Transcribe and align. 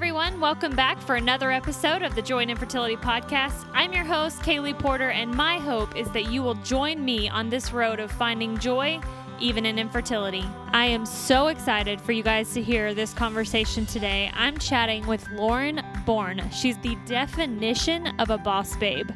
everyone. 0.00 0.40
Welcome 0.40 0.74
back 0.74 0.98
for 0.98 1.16
another 1.16 1.52
episode 1.52 2.00
of 2.00 2.14
the 2.14 2.22
Joy 2.22 2.38
in 2.38 2.48
Infertility 2.48 2.96
Podcast. 2.96 3.66
I'm 3.74 3.92
your 3.92 4.02
host, 4.02 4.40
Kaylee 4.40 4.78
Porter, 4.78 5.10
and 5.10 5.30
my 5.30 5.58
hope 5.58 5.94
is 5.94 6.10
that 6.12 6.32
you 6.32 6.42
will 6.42 6.54
join 6.54 7.04
me 7.04 7.28
on 7.28 7.50
this 7.50 7.70
road 7.70 8.00
of 8.00 8.10
finding 8.10 8.56
joy 8.56 8.98
even 9.40 9.66
in 9.66 9.78
infertility. 9.78 10.42
I 10.68 10.86
am 10.86 11.04
so 11.04 11.48
excited 11.48 12.00
for 12.00 12.12
you 12.12 12.22
guys 12.22 12.54
to 12.54 12.62
hear 12.62 12.94
this 12.94 13.12
conversation 13.12 13.84
today. 13.84 14.30
I'm 14.32 14.56
chatting 14.56 15.06
with 15.06 15.28
Lauren 15.32 15.82
Bourne. 16.06 16.48
She's 16.50 16.78
the 16.78 16.96
definition 17.04 18.06
of 18.18 18.30
a 18.30 18.38
boss 18.38 18.74
babe. 18.76 19.10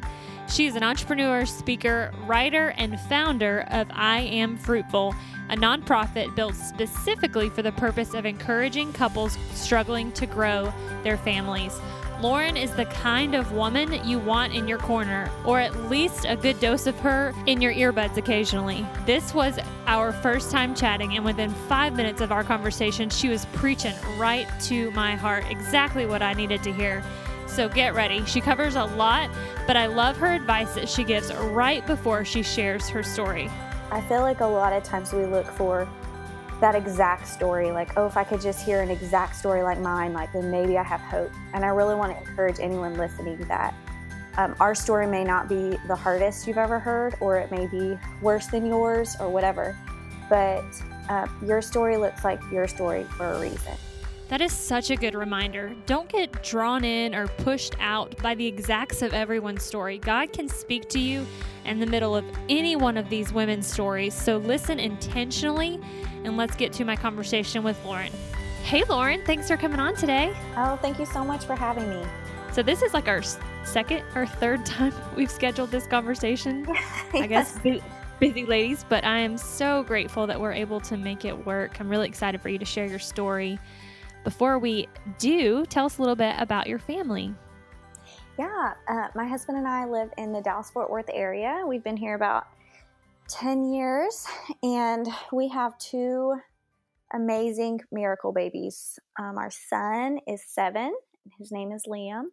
She's 0.47 0.75
an 0.75 0.83
entrepreneur, 0.83 1.47
speaker, 1.47 2.11
writer, 2.27 2.75
and 2.77 2.99
founder 3.09 3.65
of 3.71 3.87
I 3.91 4.19
Am 4.19 4.55
Fruitful, 4.55 5.15
a 5.49 5.55
nonprofit 5.55 6.35
built 6.35 6.55
specifically 6.55 7.49
for 7.49 7.61
the 7.61 7.71
purpose 7.73 8.13
of 8.13 8.25
encouraging 8.25 8.91
couples 8.93 9.37
struggling 9.53 10.11
to 10.13 10.25
grow 10.25 10.73
their 11.03 11.17
families. 11.17 11.79
Lauren 12.21 12.55
is 12.55 12.71
the 12.71 12.85
kind 12.85 13.35
of 13.35 13.51
woman 13.51 13.91
you 14.07 14.17
want 14.17 14.53
in 14.55 14.67
your 14.67 14.77
corner, 14.77 15.29
or 15.45 15.59
at 15.59 15.89
least 15.89 16.25
a 16.25 16.35
good 16.35 16.57
dose 16.61 16.87
of 16.87 16.97
her 17.01 17.33
in 17.45 17.61
your 17.61 17.73
earbuds 17.73 18.15
occasionally. 18.15 18.85
This 19.05 19.33
was 19.33 19.59
our 19.85 20.13
first 20.13 20.49
time 20.49 20.73
chatting, 20.73 21.15
and 21.15 21.25
within 21.25 21.51
five 21.67 21.95
minutes 21.95 22.21
of 22.21 22.31
our 22.31 22.43
conversation, 22.43 23.09
she 23.09 23.27
was 23.27 23.45
preaching 23.53 23.93
right 24.17 24.47
to 24.61 24.91
my 24.91 25.15
heart 25.15 25.43
exactly 25.49 26.05
what 26.05 26.21
I 26.21 26.33
needed 26.33 26.63
to 26.63 26.71
hear. 26.71 27.03
So 27.47 27.67
get 27.69 27.93
ready. 27.93 28.25
She 28.25 28.39
covers 28.41 28.75
a 28.75 28.85
lot, 28.85 29.29
but 29.67 29.75
I 29.75 29.85
love 29.85 30.15
her 30.17 30.33
advice 30.33 30.73
that 30.75 30.89
she 30.89 31.03
gives 31.03 31.33
right 31.33 31.85
before 31.85 32.23
she 32.23 32.43
shares 32.43 32.87
her 32.89 33.03
story. 33.03 33.49
I 33.95 34.01
feel 34.01 34.19
like 34.19 34.41
a 34.41 34.45
lot 34.45 34.73
of 34.73 34.83
times 34.83 35.13
we 35.13 35.25
look 35.25 35.45
for 35.45 35.87
that 36.59 36.75
exact 36.75 37.27
story 37.27 37.71
like 37.71 37.97
oh 37.97 38.05
if 38.05 38.15
i 38.15 38.23
could 38.23 38.39
just 38.39 38.65
hear 38.65 38.81
an 38.81 38.89
exact 38.89 39.35
story 39.35 39.61
like 39.61 39.77
mine 39.79 40.13
like 40.13 40.31
then 40.31 40.49
maybe 40.49 40.77
i 40.77 40.83
have 40.83 41.01
hope. 41.01 41.31
And 41.53 41.63
i 41.63 41.67
really 41.67 41.95
want 41.95 42.11
to 42.11 42.19
encourage 42.19 42.59
anyone 42.59 42.97
listening 42.97 43.37
that 43.47 43.73
um, 44.37 44.53
our 44.59 44.75
story 44.75 45.07
may 45.07 45.23
not 45.23 45.47
be 45.47 45.77
the 45.87 45.95
hardest 45.95 46.45
you've 46.45 46.57
ever 46.57 46.77
heard 46.77 47.15
or 47.21 47.37
it 47.37 47.51
may 47.51 47.67
be 47.67 47.97
worse 48.21 48.47
than 48.47 48.65
yours 48.65 49.15
or 49.19 49.29
whatever. 49.29 49.77
But 50.29 50.65
uh, 51.07 51.27
your 51.45 51.61
story 51.61 51.95
looks 51.95 52.25
like 52.25 52.41
your 52.51 52.67
story 52.67 53.05
for 53.15 53.31
a 53.31 53.39
reason 53.39 53.75
that 54.29 54.41
is 54.41 54.51
such 54.51 54.89
a 54.89 54.95
good 54.95 55.13
reminder. 55.13 55.75
Don't 55.85 56.09
get 56.09 56.43
drawn 56.43 56.83
in 56.83 57.13
or 57.13 57.27
pushed 57.27 57.75
out 57.79 58.17
by 58.23 58.35
the 58.35 58.45
exacts 58.45 59.01
of 59.01 59.13
everyone's 59.13 59.63
story. 59.63 59.97
God 59.99 60.33
can 60.33 60.49
speak 60.49 60.89
to 60.89 60.99
you 60.99 61.25
in 61.65 61.79
the 61.79 61.85
middle 61.85 62.15
of 62.15 62.25
any 62.49 62.75
one 62.75 62.97
of 62.97 63.09
these 63.09 63.31
women's 63.31 63.67
stories. 63.67 64.13
So 64.13 64.37
listen 64.37 64.79
intentionally 64.79 65.79
and 66.23 66.37
let's 66.37 66.55
get 66.55 66.73
to 66.73 66.85
my 66.85 66.95
conversation 66.95 67.63
with 67.63 67.83
Lauren. 67.85 68.11
Hey, 68.63 68.83
Lauren, 68.89 69.21
thanks 69.25 69.47
for 69.47 69.57
coming 69.57 69.79
on 69.79 69.95
today. 69.95 70.35
Oh, 70.57 70.75
thank 70.81 70.97
you 70.97 71.05
so 71.05 71.23
much 71.23 71.45
for 71.45 71.55
having 71.55 71.87
me. 71.87 72.03
So, 72.51 72.63
this 72.63 72.81
is 72.81 72.93
like 72.95 73.07
our 73.07 73.21
second 73.63 74.03
or 74.15 74.25
third 74.25 74.65
time 74.65 74.93
we've 75.15 75.29
scheduled 75.29 75.69
this 75.69 75.85
conversation. 75.85 76.65
yes. 77.13 77.13
I 77.13 77.27
guess 77.27 77.59
busy 78.19 78.45
ladies, 78.45 78.85
but 78.87 79.03
I 79.03 79.19
am 79.19 79.37
so 79.37 79.83
grateful 79.83 80.25
that 80.25 80.39
we're 80.39 80.53
able 80.53 80.79
to 80.81 80.97
make 80.97 81.25
it 81.25 81.45
work. 81.45 81.79
I'm 81.79 81.89
really 81.89 82.07
excited 82.07 82.41
for 82.41 82.49
you 82.49 82.57
to 82.57 82.65
share 82.65 82.85
your 82.85 82.97
story. 82.97 83.59
Before 84.25 84.57
we 84.57 84.89
do, 85.19 85.67
tell 85.67 85.85
us 85.85 85.99
a 85.99 86.01
little 86.01 86.15
bit 86.15 86.35
about 86.39 86.65
your 86.65 86.79
family. 86.79 87.31
Yeah, 88.39 88.73
uh, 88.89 89.07
my 89.13 89.27
husband 89.27 89.59
and 89.59 89.67
I 89.67 89.85
live 89.85 90.09
in 90.17 90.33
the 90.33 90.41
Dallas 90.41 90.71
Fort 90.71 90.89
Worth 90.89 91.09
area. 91.13 91.63
We've 91.65 91.83
been 91.83 91.95
here 91.95 92.15
about 92.15 92.47
10 93.29 93.71
years, 93.71 94.25
and 94.63 95.07
we 95.31 95.47
have 95.49 95.77
two 95.77 96.35
amazing 97.13 97.81
miracle 97.91 98.33
babies. 98.33 98.97
Um, 99.19 99.37
our 99.37 99.51
son 99.51 100.17
is 100.27 100.43
seven, 100.43 100.95
his 101.37 101.51
name 101.51 101.71
is 101.71 101.83
Liam, 101.87 102.23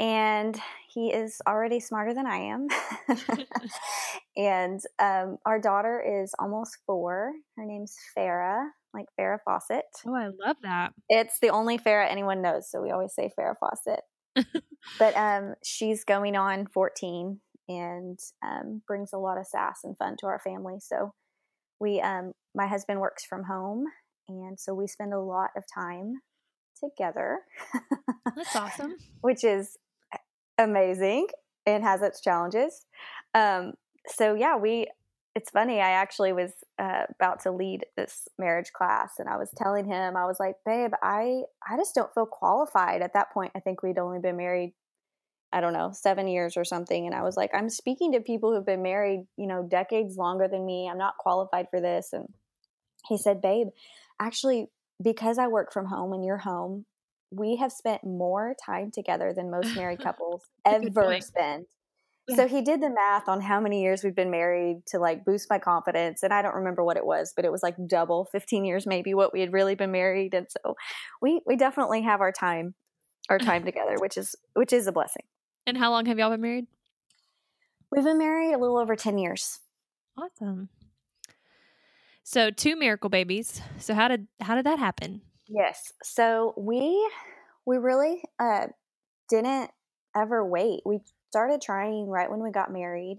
and 0.00 0.58
he 0.88 1.12
is 1.12 1.40
already 1.46 1.78
smarter 1.78 2.14
than 2.14 2.26
I 2.26 2.38
am. 2.38 2.68
and 4.36 4.80
um, 4.98 5.36
our 5.44 5.60
daughter 5.60 6.02
is 6.22 6.32
almost 6.38 6.78
four. 6.86 7.32
Her 7.56 7.66
name's 7.66 7.94
Farah, 8.16 8.64
like 8.94 9.04
Farrah 9.18 9.38
Fawcett. 9.44 9.84
Oh, 10.06 10.14
I 10.14 10.30
love 10.44 10.56
that. 10.62 10.94
It's 11.10 11.38
the 11.40 11.50
only 11.50 11.78
Farrah 11.78 12.10
anyone 12.10 12.40
knows, 12.40 12.68
so 12.68 12.80
we 12.80 12.90
always 12.90 13.14
say 13.14 13.30
Farrah 13.38 13.56
Fawcett. 13.60 14.00
but 14.98 15.16
um, 15.16 15.54
she's 15.62 16.04
going 16.04 16.34
on 16.34 16.66
14 16.66 17.38
and 17.68 18.18
um, 18.44 18.82
brings 18.86 19.12
a 19.12 19.18
lot 19.18 19.38
of 19.38 19.46
sass 19.46 19.80
and 19.84 19.96
fun 19.98 20.16
to 20.20 20.26
our 20.26 20.40
family. 20.40 20.78
So 20.80 21.12
we, 21.78 22.00
um, 22.00 22.32
my 22.54 22.66
husband 22.66 23.00
works 23.00 23.24
from 23.24 23.44
home, 23.44 23.84
and 24.28 24.58
so 24.58 24.72
we 24.72 24.86
spend 24.86 25.12
a 25.12 25.20
lot 25.20 25.50
of 25.56 25.64
time 25.72 26.14
together. 26.82 27.40
That's 28.34 28.56
awesome. 28.56 28.96
which 29.20 29.44
is 29.44 29.76
amazing 30.60 31.26
and 31.66 31.82
has 31.82 32.02
its 32.02 32.20
challenges. 32.20 32.86
Um, 33.34 33.72
so 34.06 34.34
yeah, 34.34 34.56
we. 34.56 34.86
It's 35.36 35.50
funny. 35.50 35.80
I 35.80 35.90
actually 35.90 36.32
was 36.32 36.50
uh, 36.76 37.04
about 37.14 37.40
to 37.44 37.52
lead 37.52 37.86
this 37.96 38.26
marriage 38.36 38.72
class, 38.72 39.12
and 39.18 39.28
I 39.28 39.36
was 39.36 39.48
telling 39.56 39.86
him, 39.86 40.16
I 40.16 40.26
was 40.26 40.38
like, 40.40 40.56
"Babe, 40.66 40.90
I 41.02 41.42
I 41.68 41.76
just 41.76 41.94
don't 41.94 42.12
feel 42.14 42.26
qualified." 42.26 43.00
At 43.00 43.14
that 43.14 43.32
point, 43.32 43.52
I 43.54 43.60
think 43.60 43.82
we'd 43.82 43.98
only 43.98 44.18
been 44.18 44.36
married 44.36 44.72
I 45.52 45.60
don't 45.60 45.72
know, 45.72 45.90
seven 45.92 46.28
years 46.28 46.56
or 46.56 46.64
something. 46.64 47.06
And 47.06 47.14
I 47.14 47.22
was 47.22 47.36
like, 47.36 47.50
I'm 47.52 47.70
speaking 47.70 48.12
to 48.12 48.20
people 48.20 48.54
who've 48.54 48.66
been 48.66 48.82
married, 48.82 49.26
you 49.36 49.46
know, 49.46 49.66
decades 49.68 50.16
longer 50.16 50.46
than 50.46 50.64
me. 50.64 50.88
I'm 50.88 50.98
not 50.98 51.18
qualified 51.18 51.66
for 51.70 51.80
this. 51.80 52.12
And 52.12 52.28
he 53.08 53.18
said, 53.18 53.42
Babe, 53.42 53.68
actually, 54.20 54.68
because 55.02 55.38
I 55.38 55.48
work 55.48 55.72
from 55.72 55.86
home 55.86 56.12
and 56.12 56.24
you're 56.24 56.38
home, 56.38 56.86
we 57.30 57.56
have 57.56 57.72
spent 57.72 58.04
more 58.04 58.54
time 58.64 58.90
together 58.90 59.32
than 59.34 59.50
most 59.50 59.74
married 59.76 60.00
couples 60.02 60.42
ever 60.64 61.20
spend. 61.20 61.66
Yeah. 62.28 62.36
So 62.36 62.48
he 62.48 62.62
did 62.62 62.80
the 62.80 62.90
math 62.90 63.28
on 63.28 63.40
how 63.40 63.60
many 63.60 63.82
years 63.82 64.04
we've 64.04 64.14
been 64.14 64.30
married 64.30 64.82
to 64.88 64.98
like 64.98 65.24
boost 65.24 65.48
my 65.50 65.58
confidence. 65.58 66.22
And 66.22 66.32
I 66.32 66.42
don't 66.42 66.54
remember 66.54 66.84
what 66.84 66.96
it 66.96 67.04
was, 67.04 67.32
but 67.34 67.44
it 67.44 67.50
was 67.50 67.62
like 67.62 67.74
double 67.88 68.26
15 68.26 68.64
years 68.64 68.86
maybe 68.86 69.14
what 69.14 69.32
we 69.32 69.40
had 69.40 69.52
really 69.52 69.74
been 69.74 69.90
married. 69.90 70.34
And 70.34 70.46
so 70.48 70.76
we 71.20 71.40
we 71.46 71.56
definitely 71.56 72.02
have 72.02 72.20
our 72.20 72.32
time 72.32 72.74
our 73.28 73.38
time 73.38 73.64
together, 73.64 73.96
which 74.00 74.16
is 74.16 74.36
which 74.54 74.72
is 74.72 74.86
a 74.86 74.92
blessing. 74.92 75.24
And 75.66 75.76
how 75.76 75.90
long 75.90 76.06
have 76.06 76.18
y'all 76.18 76.30
been 76.30 76.40
married? 76.40 76.66
We've 77.90 78.04
been 78.04 78.18
married 78.18 78.54
a 78.54 78.58
little 78.58 78.78
over 78.78 78.94
10 78.94 79.18
years. 79.18 79.58
Awesome. 80.16 80.68
So 82.22 82.50
two 82.50 82.76
miracle 82.76 83.10
babies. 83.10 83.60
So 83.78 83.94
how 83.94 84.06
did 84.06 84.28
how 84.40 84.54
did 84.54 84.66
that 84.66 84.78
happen? 84.78 85.22
Yes. 85.50 85.92
So 86.02 86.54
we 86.56 87.10
we 87.66 87.76
really 87.78 88.22
uh 88.38 88.68
didn't 89.28 89.70
ever 90.16 90.44
wait. 90.46 90.80
We 90.84 91.00
started 91.30 91.60
trying 91.60 92.08
right 92.08 92.30
when 92.30 92.42
we 92.42 92.50
got 92.50 92.72
married. 92.72 93.18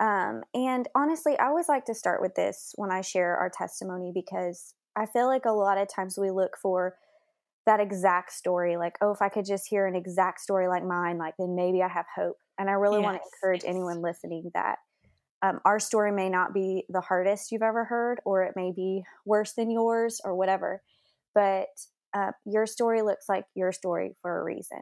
Um 0.00 0.42
and 0.54 0.88
honestly, 0.94 1.38
I 1.38 1.46
always 1.46 1.68
like 1.68 1.84
to 1.86 1.94
start 1.94 2.22
with 2.22 2.34
this 2.34 2.72
when 2.76 2.90
I 2.90 3.02
share 3.02 3.36
our 3.36 3.50
testimony 3.50 4.12
because 4.14 4.74
I 4.96 5.06
feel 5.06 5.26
like 5.26 5.44
a 5.44 5.52
lot 5.52 5.78
of 5.78 5.88
times 5.88 6.18
we 6.18 6.30
look 6.30 6.56
for 6.60 6.96
that 7.66 7.80
exact 7.80 8.32
story 8.32 8.76
like 8.76 8.96
oh 9.00 9.12
if 9.12 9.22
i 9.22 9.28
could 9.28 9.44
just 9.44 9.68
hear 9.68 9.86
an 9.86 9.94
exact 9.94 10.40
story 10.40 10.66
like 10.66 10.84
mine 10.84 11.18
like 11.18 11.34
then 11.38 11.54
maybe 11.54 11.82
i 11.82 11.88
have 11.88 12.06
hope 12.14 12.36
and 12.58 12.68
i 12.68 12.72
really 12.72 12.96
yes, 13.00 13.04
want 13.04 13.16
to 13.16 13.22
encourage 13.22 13.62
yes. 13.62 13.70
anyone 13.70 14.02
listening 14.02 14.50
that 14.54 14.78
um, 15.42 15.60
our 15.64 15.80
story 15.80 16.12
may 16.12 16.28
not 16.28 16.54
be 16.54 16.84
the 16.88 17.00
hardest 17.00 17.50
you've 17.50 17.62
ever 17.62 17.84
heard 17.84 18.20
or 18.24 18.42
it 18.42 18.54
may 18.56 18.72
be 18.72 19.04
worse 19.24 19.52
than 19.52 19.70
yours 19.70 20.20
or 20.24 20.34
whatever 20.34 20.82
but 21.34 21.68
uh, 22.14 22.32
your 22.44 22.66
story 22.66 23.02
looks 23.02 23.28
like 23.28 23.44
your 23.54 23.72
story 23.72 24.14
for 24.20 24.40
a 24.40 24.44
reason 24.44 24.80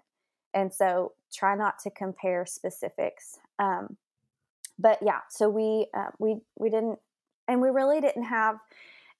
and 0.55 0.73
so 0.73 1.13
try 1.33 1.55
not 1.55 1.79
to 1.79 1.91
compare 1.91 2.45
specifics 2.47 3.39
um, 3.59 3.97
but 4.79 4.99
yeah 5.03 5.21
so 5.31 5.49
we 5.49 5.87
uh, 5.97 6.11
we 6.19 6.37
we 6.59 6.71
didn't 6.71 6.99
and 7.49 7.61
we 7.61 7.69
really 7.69 8.01
didn't 8.01 8.25
have 8.25 8.57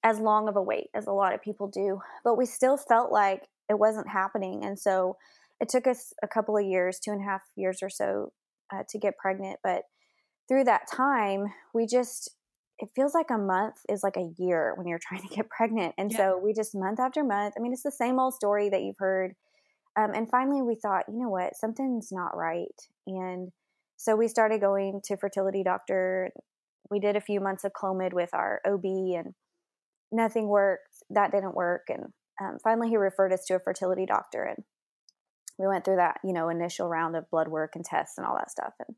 as 0.03 0.19
long 0.19 0.49
of 0.49 0.55
a 0.55 0.61
wait 0.61 0.87
as 0.95 1.07
a 1.07 1.11
lot 1.11 1.33
of 1.33 1.41
people 1.41 1.67
do 1.67 2.01
but 2.23 2.37
we 2.37 2.45
still 2.45 2.77
felt 2.77 3.11
like 3.11 3.47
it 3.71 3.79
wasn't 3.79 4.09
happening. 4.09 4.63
And 4.63 4.77
so 4.77 5.17
it 5.59 5.69
took 5.69 5.87
us 5.87 6.13
a 6.21 6.27
couple 6.27 6.57
of 6.57 6.65
years, 6.65 6.99
two 6.99 7.11
and 7.11 7.21
a 7.21 7.23
half 7.23 7.41
years 7.55 7.79
or 7.81 7.89
so, 7.89 8.33
uh, 8.71 8.83
to 8.89 8.99
get 8.99 9.17
pregnant. 9.17 9.59
But 9.63 9.83
through 10.47 10.65
that 10.65 10.91
time, 10.91 11.45
we 11.73 11.87
just, 11.87 12.29
it 12.81 12.89
feels 12.95 13.13
like 13.13 13.29
a 13.29 13.37
month 13.37 13.75
is 13.87 14.03
like 14.03 14.17
a 14.17 14.31
year 14.37 14.73
when 14.75 14.87
you're 14.87 14.99
trying 15.01 15.21
to 15.21 15.33
get 15.35 15.49
pregnant. 15.49 15.93
And 15.97 16.11
yeah. 16.11 16.17
so 16.17 16.41
we 16.43 16.53
just 16.53 16.75
month 16.75 16.99
after 16.99 17.23
month, 17.23 17.53
I 17.57 17.61
mean, 17.61 17.73
it's 17.73 17.83
the 17.83 17.91
same 17.91 18.19
old 18.19 18.33
story 18.33 18.69
that 18.69 18.81
you've 18.81 18.97
heard. 18.97 19.33
Um, 19.97 20.11
and 20.13 20.29
finally, 20.29 20.61
we 20.61 20.75
thought, 20.75 21.05
you 21.07 21.19
know 21.19 21.29
what, 21.29 21.55
something's 21.55 22.09
not 22.11 22.35
right. 22.35 22.67
And 23.07 23.51
so 23.97 24.15
we 24.15 24.27
started 24.27 24.61
going 24.61 25.01
to 25.05 25.17
fertility 25.17 25.63
doctor. 25.63 26.31
We 26.89 26.99
did 26.99 27.15
a 27.15 27.21
few 27.21 27.39
months 27.39 27.63
of 27.63 27.73
Clomid 27.73 28.13
with 28.13 28.33
our 28.33 28.61
OB 28.65 28.85
and 28.85 29.33
nothing 30.11 30.47
worked. 30.47 31.03
That 31.09 31.31
didn't 31.31 31.55
work. 31.55 31.87
And 31.89 32.05
um, 32.41 32.57
finally 32.63 32.89
he 32.89 32.97
referred 32.97 33.33
us 33.33 33.45
to 33.45 33.55
a 33.55 33.59
fertility 33.59 34.05
doctor 34.05 34.43
and 34.43 34.63
we 35.59 35.67
went 35.67 35.85
through 35.85 35.97
that 35.97 36.17
you 36.23 36.33
know 36.33 36.49
initial 36.49 36.87
round 36.87 37.15
of 37.15 37.29
blood 37.29 37.47
work 37.47 37.73
and 37.75 37.85
tests 37.85 38.17
and 38.17 38.25
all 38.25 38.35
that 38.35 38.49
stuff 38.49 38.73
and 38.79 38.95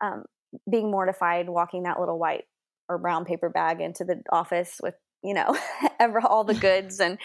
um, 0.00 0.24
being 0.70 0.90
mortified 0.90 1.48
walking 1.48 1.84
that 1.84 2.00
little 2.00 2.18
white 2.18 2.44
or 2.92 2.98
brown 2.98 3.24
paper 3.24 3.48
bag 3.48 3.80
into 3.80 4.04
the 4.04 4.22
office 4.30 4.80
with 4.82 4.94
you 5.24 5.34
know, 5.34 5.56
ever 6.00 6.20
all 6.20 6.44
the 6.44 6.54
goods 6.68 6.98
and 7.00 7.18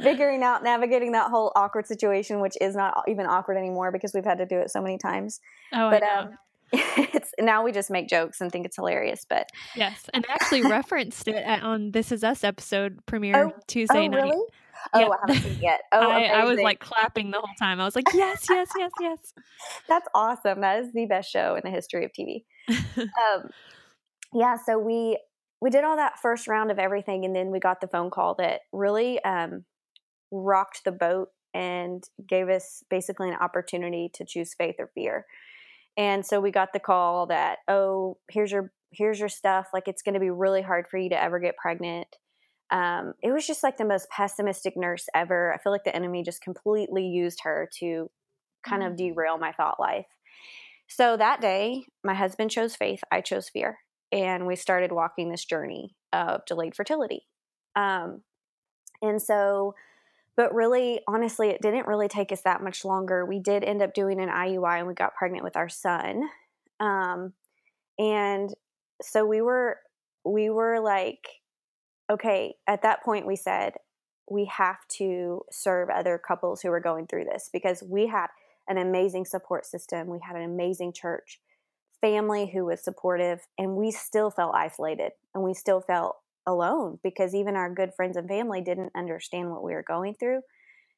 figuring 0.00 0.42
out 0.42 0.62
navigating 0.62 1.12
that 1.12 1.30
whole 1.30 1.50
awkward 1.56 1.86
situation, 1.86 2.40
which 2.40 2.54
is 2.60 2.76
not 2.76 3.02
even 3.08 3.26
awkward 3.26 3.56
anymore 3.56 3.90
because 3.90 4.12
we've 4.14 4.24
had 4.24 4.38
to 4.38 4.46
do 4.46 4.58
it 4.58 4.70
so 4.70 4.82
many 4.82 4.98
times. 4.98 5.40
Oh, 5.72 5.90
but 5.90 6.02
um, 6.02 6.30
it's 6.72 7.32
now 7.40 7.64
we 7.64 7.72
just 7.72 7.90
make 7.90 8.08
jokes 8.08 8.40
and 8.40 8.52
think 8.52 8.66
it's 8.66 8.76
hilarious. 8.76 9.24
But 9.28 9.48
yes, 9.74 10.10
and 10.12 10.26
I 10.28 10.32
actually 10.34 10.62
referenced 10.62 11.26
it 11.26 11.36
at, 11.36 11.62
on 11.62 11.92
This 11.92 12.12
Is 12.12 12.22
Us 12.22 12.44
episode 12.44 12.98
premiere 13.06 13.46
Oh, 13.46 13.52
Tuesday 13.66 14.04
oh 14.04 14.08
night. 14.08 14.22
really? 14.24 14.42
Oh, 14.92 15.00
Yeah. 15.00 15.06
I 15.08 15.16
haven't 15.26 15.42
seen 15.42 15.52
it 15.52 15.62
yet. 15.62 15.80
Oh, 15.90 16.10
I, 16.10 16.24
I 16.24 16.44
was 16.44 16.60
like 16.60 16.80
clapping 16.80 17.30
the 17.30 17.38
whole 17.38 17.54
time. 17.58 17.80
I 17.80 17.84
was 17.84 17.96
like, 17.96 18.12
yes, 18.14 18.44
yes, 18.48 18.68
yes, 18.76 18.90
yes. 19.00 19.18
that's 19.88 20.06
awesome. 20.14 20.60
That 20.60 20.80
is 20.80 20.92
the 20.92 21.06
best 21.06 21.30
show 21.30 21.54
in 21.56 21.62
the 21.64 21.70
history 21.70 22.04
of 22.04 22.12
TV. 22.12 22.44
um, 22.68 23.48
yeah, 24.34 24.56
so 24.56 24.78
we 24.78 25.18
we 25.60 25.70
did 25.70 25.84
all 25.84 25.96
that 25.96 26.20
first 26.20 26.46
round 26.46 26.70
of 26.70 26.78
everything, 26.78 27.24
and 27.24 27.34
then 27.34 27.50
we 27.50 27.58
got 27.60 27.80
the 27.80 27.88
phone 27.88 28.10
call 28.10 28.34
that 28.36 28.60
really 28.72 29.22
um, 29.24 29.64
rocked 30.30 30.84
the 30.84 30.92
boat 30.92 31.28
and 31.54 32.04
gave 32.28 32.48
us 32.48 32.84
basically 32.90 33.28
an 33.28 33.36
opportunity 33.40 34.10
to 34.14 34.24
choose 34.24 34.54
faith 34.54 34.76
or 34.78 34.90
fear. 34.94 35.26
And 35.96 36.24
so 36.24 36.40
we 36.40 36.50
got 36.52 36.72
the 36.72 36.78
call 36.80 37.26
that 37.26 37.58
oh, 37.68 38.18
here's 38.30 38.52
your 38.52 38.72
here's 38.92 39.18
your 39.18 39.28
stuff. 39.28 39.68
Like 39.74 39.88
it's 39.88 40.02
going 40.02 40.14
to 40.14 40.20
be 40.20 40.30
really 40.30 40.62
hard 40.62 40.86
for 40.88 40.98
you 40.98 41.10
to 41.10 41.22
ever 41.22 41.38
get 41.40 41.56
pregnant. 41.56 42.06
Um, 42.70 43.14
it 43.22 43.32
was 43.32 43.46
just 43.46 43.62
like 43.62 43.78
the 43.78 43.84
most 43.84 44.08
pessimistic 44.10 44.76
nurse 44.76 45.06
ever. 45.14 45.52
I 45.54 45.58
feel 45.58 45.72
like 45.72 45.84
the 45.84 45.96
enemy 45.96 46.22
just 46.22 46.42
completely 46.42 47.06
used 47.06 47.40
her 47.42 47.68
to 47.80 48.10
kind 48.62 48.82
of 48.82 48.92
Mm. 48.92 48.96
derail 48.96 49.38
my 49.38 49.52
thought 49.52 49.80
life. 49.80 50.06
So 50.88 51.16
that 51.16 51.40
day, 51.40 51.86
my 52.04 52.14
husband 52.14 52.50
chose 52.50 52.74
faith, 52.76 53.00
I 53.10 53.20
chose 53.20 53.48
fear, 53.48 53.78
and 54.12 54.46
we 54.46 54.56
started 54.56 54.92
walking 54.92 55.30
this 55.30 55.44
journey 55.44 55.94
of 56.12 56.44
delayed 56.46 56.74
fertility. 56.74 57.26
Um, 57.76 58.22
and 59.02 59.20
so, 59.20 59.74
but 60.36 60.54
really, 60.54 61.00
honestly, 61.06 61.48
it 61.48 61.62
didn't 61.62 61.86
really 61.86 62.08
take 62.08 62.32
us 62.32 62.42
that 62.42 62.62
much 62.62 62.84
longer. 62.84 63.24
We 63.24 63.40
did 63.40 63.64
end 63.64 63.82
up 63.82 63.94
doing 63.94 64.20
an 64.20 64.28
IUI 64.28 64.78
and 64.78 64.86
we 64.86 64.94
got 64.94 65.14
pregnant 65.14 65.44
with 65.44 65.56
our 65.56 65.68
son. 65.68 66.28
Um, 66.80 67.32
and 67.98 68.54
so 69.02 69.26
we 69.26 69.40
were, 69.40 69.78
we 70.24 70.50
were 70.50 70.80
like, 70.80 71.26
okay, 72.10 72.54
at 72.66 72.82
that 72.82 73.02
point, 73.02 73.26
we 73.26 73.36
said, 73.36 73.74
we 74.30 74.44
have 74.46 74.78
to 74.88 75.42
serve 75.50 75.88
other 75.90 76.18
couples 76.18 76.60
who 76.60 76.70
are 76.70 76.80
going 76.80 77.06
through 77.06 77.24
this 77.24 77.48
because 77.52 77.82
we 77.82 78.06
had 78.06 78.28
an 78.68 78.78
amazing 78.78 79.24
support 79.24 79.66
system. 79.66 80.08
We 80.08 80.18
had 80.22 80.36
an 80.36 80.42
amazing 80.42 80.92
church 80.92 81.40
family 82.00 82.50
who 82.52 82.64
was 82.64 82.82
supportive, 82.82 83.40
and 83.58 83.76
we 83.76 83.90
still 83.90 84.30
felt 84.30 84.54
isolated 84.54 85.12
and 85.34 85.42
we 85.42 85.54
still 85.54 85.80
felt 85.80 86.16
alone 86.46 86.98
because 87.02 87.34
even 87.34 87.56
our 87.56 87.72
good 87.72 87.90
friends 87.94 88.16
and 88.16 88.28
family 88.28 88.60
didn't 88.60 88.92
understand 88.96 89.50
what 89.50 89.62
we 89.62 89.72
were 89.72 89.84
going 89.86 90.14
through. 90.14 90.40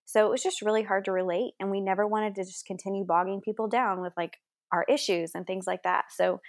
So 0.05 0.27
it 0.27 0.31
was 0.31 0.43
just 0.43 0.63
really 0.63 0.83
hard 0.83 1.05
to 1.05 1.13
relate, 1.13 1.53
and 1.61 1.71
we 1.71 1.81
never 1.81 2.07
wanted 2.07 2.35
to 2.37 2.45
just 2.45 2.67
continue 2.67 3.05
bogging 3.05 3.41
people 3.41 3.69
down 3.69 4.01
with 4.01 4.13
like 4.17 4.37
our 4.73 4.85
issues 4.89 5.33
and 5.35 5.47
things 5.47 5.67
like 5.67 5.83
that. 5.85 6.07
So, 6.11 6.41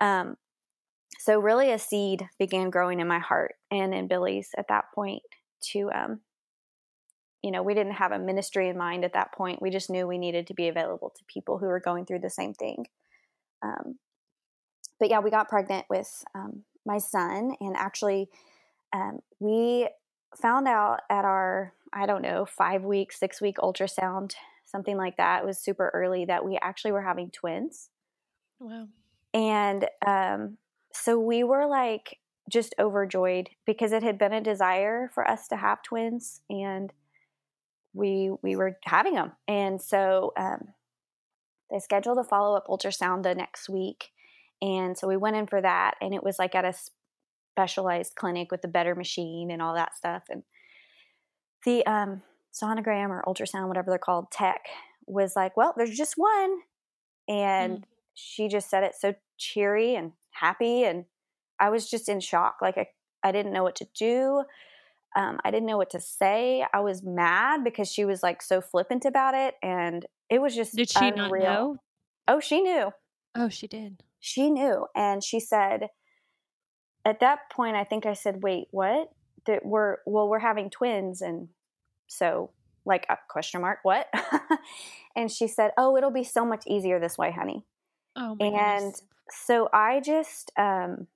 um, 0.00 0.36
so 1.18 1.38
really 1.38 1.70
a 1.70 1.78
seed 1.78 2.28
began 2.38 2.70
growing 2.70 3.00
in 3.00 3.08
my 3.08 3.18
heart 3.18 3.54
and 3.70 3.94
in 3.94 4.08
Billy's 4.08 4.50
at 4.58 4.68
that 4.68 4.86
point 4.94 5.22
to 5.72 5.90
um, 5.92 6.20
you 7.46 7.52
know, 7.52 7.62
we 7.62 7.74
didn't 7.74 7.92
have 7.92 8.10
a 8.10 8.18
ministry 8.18 8.68
in 8.68 8.76
mind 8.76 9.04
at 9.04 9.12
that 9.12 9.32
point. 9.32 9.62
We 9.62 9.70
just 9.70 9.88
knew 9.88 10.04
we 10.04 10.18
needed 10.18 10.48
to 10.48 10.54
be 10.54 10.66
available 10.66 11.12
to 11.16 11.24
people 11.32 11.58
who 11.58 11.66
were 11.66 11.78
going 11.78 12.04
through 12.04 12.18
the 12.18 12.28
same 12.28 12.54
thing. 12.54 12.86
Um, 13.62 13.98
but 14.98 15.10
yeah, 15.10 15.20
we 15.20 15.30
got 15.30 15.48
pregnant 15.48 15.86
with 15.90 16.24
um, 16.34 16.62
my 16.84 16.98
son, 16.98 17.54
and 17.60 17.76
actually, 17.76 18.28
um, 18.92 19.20
we 19.40 19.88
found 20.34 20.68
out 20.68 21.00
at 21.10 21.24
our, 21.24 21.72
I 21.92 22.06
don't 22.06 22.22
know, 22.22 22.46
five 22.46 22.84
week, 22.84 23.12
six 23.12 23.40
week 23.40 23.56
ultrasound, 23.58 24.34
something 24.64 24.96
like 24.96 25.16
that. 25.16 25.42
It 25.42 25.46
was 25.46 25.58
super 25.58 25.90
early 25.94 26.24
that 26.26 26.44
we 26.44 26.58
actually 26.60 26.92
were 26.92 27.02
having 27.02 27.30
twins. 27.30 27.90
Wow. 28.58 28.88
And 29.34 29.86
um, 30.06 30.56
so 30.92 31.18
we 31.18 31.44
were 31.44 31.66
like 31.66 32.18
just 32.50 32.74
overjoyed 32.78 33.50
because 33.66 33.92
it 33.92 34.02
had 34.02 34.18
been 34.18 34.32
a 34.32 34.40
desire 34.40 35.10
for 35.14 35.28
us 35.28 35.48
to 35.48 35.56
have 35.56 35.82
twins. 35.82 36.40
And 36.48 36.92
we 37.92 38.30
we 38.42 38.56
were 38.56 38.78
having 38.84 39.14
them, 39.14 39.32
and 39.48 39.80
so 39.80 40.32
um, 40.36 40.68
they 41.70 41.78
scheduled 41.78 42.18
a 42.18 42.24
follow 42.24 42.56
up 42.56 42.66
ultrasound 42.68 43.22
the 43.22 43.34
next 43.34 43.68
week, 43.68 44.10
and 44.62 44.96
so 44.96 45.06
we 45.08 45.16
went 45.16 45.36
in 45.36 45.46
for 45.46 45.60
that, 45.60 45.94
and 46.00 46.14
it 46.14 46.22
was 46.22 46.38
like 46.38 46.54
at 46.54 46.64
a 46.64 46.74
specialized 47.52 48.14
clinic 48.14 48.50
with 48.50 48.64
a 48.64 48.68
better 48.68 48.94
machine 48.94 49.50
and 49.50 49.62
all 49.62 49.74
that 49.74 49.94
stuff, 49.96 50.24
and 50.30 50.42
the 51.64 51.84
um, 51.86 52.22
sonogram 52.52 53.08
or 53.10 53.24
ultrasound, 53.26 53.68
whatever 53.68 53.90
they're 53.90 53.98
called, 53.98 54.30
tech 54.30 54.66
was 55.06 55.34
like, 55.36 55.56
"Well, 55.56 55.74
there's 55.76 55.96
just 55.96 56.14
one," 56.16 56.60
and 57.28 57.78
Mm. 57.80 57.84
she 58.14 58.48
just 58.48 58.70
said 58.70 58.84
it 58.84 58.94
so 58.94 59.14
cheery 59.38 59.94
and 59.94 60.12
happy, 60.30 60.84
and 60.84 61.06
I 61.58 61.70
was 61.70 61.88
just 61.90 62.08
in 62.08 62.20
shock, 62.20 62.56
like 62.62 62.78
I 62.78 62.88
I 63.22 63.32
didn't 63.32 63.52
know 63.52 63.62
what 63.64 63.76
to 63.76 63.86
do. 63.98 64.44
Um, 65.16 65.40
I 65.44 65.50
didn't 65.50 65.66
know 65.66 65.78
what 65.78 65.90
to 65.90 66.00
say. 66.00 66.64
I 66.72 66.80
was 66.80 67.02
mad 67.02 67.64
because 67.64 67.90
she 67.90 68.04
was 68.04 68.22
like 68.22 68.42
so 68.42 68.60
flippant 68.60 69.04
about 69.06 69.34
it, 69.34 69.54
and 69.62 70.04
it 70.28 70.40
was 70.42 70.54
just 70.54 70.76
Did 70.76 70.90
she 70.90 71.08
unreal. 71.08 71.16
not 71.16 71.32
know? 71.42 71.76
Oh, 72.28 72.40
she 72.40 72.60
knew. 72.60 72.92
Oh, 73.34 73.48
she 73.48 73.66
did. 73.66 74.02
She 74.20 74.50
knew, 74.50 74.86
and 74.94 75.22
she 75.24 75.40
said, 75.40 75.88
at 77.04 77.20
that 77.20 77.50
point, 77.50 77.76
I 77.76 77.84
think 77.84 78.04
I 78.04 78.14
said, 78.14 78.42
"Wait, 78.42 78.66
what? 78.72 79.10
That 79.46 79.64
we're 79.64 79.98
well, 80.06 80.28
we're 80.28 80.40
having 80.40 80.70
twins, 80.70 81.22
and 81.22 81.48
so 82.08 82.50
like 82.84 83.06
a 83.08 83.16
question 83.28 83.60
mark, 83.60 83.78
what?" 83.84 84.08
and 85.16 85.30
she 85.30 85.46
said, 85.46 85.70
"Oh, 85.78 85.96
it'll 85.96 86.10
be 86.10 86.24
so 86.24 86.44
much 86.44 86.64
easier 86.66 86.98
this 86.98 87.16
way, 87.16 87.30
honey." 87.30 87.64
Oh 88.16 88.34
my 88.38 88.46
and 88.46 88.80
goodness. 88.92 89.02
so 89.30 89.68
I 89.72 90.00
just 90.00 90.50
um 90.58 91.06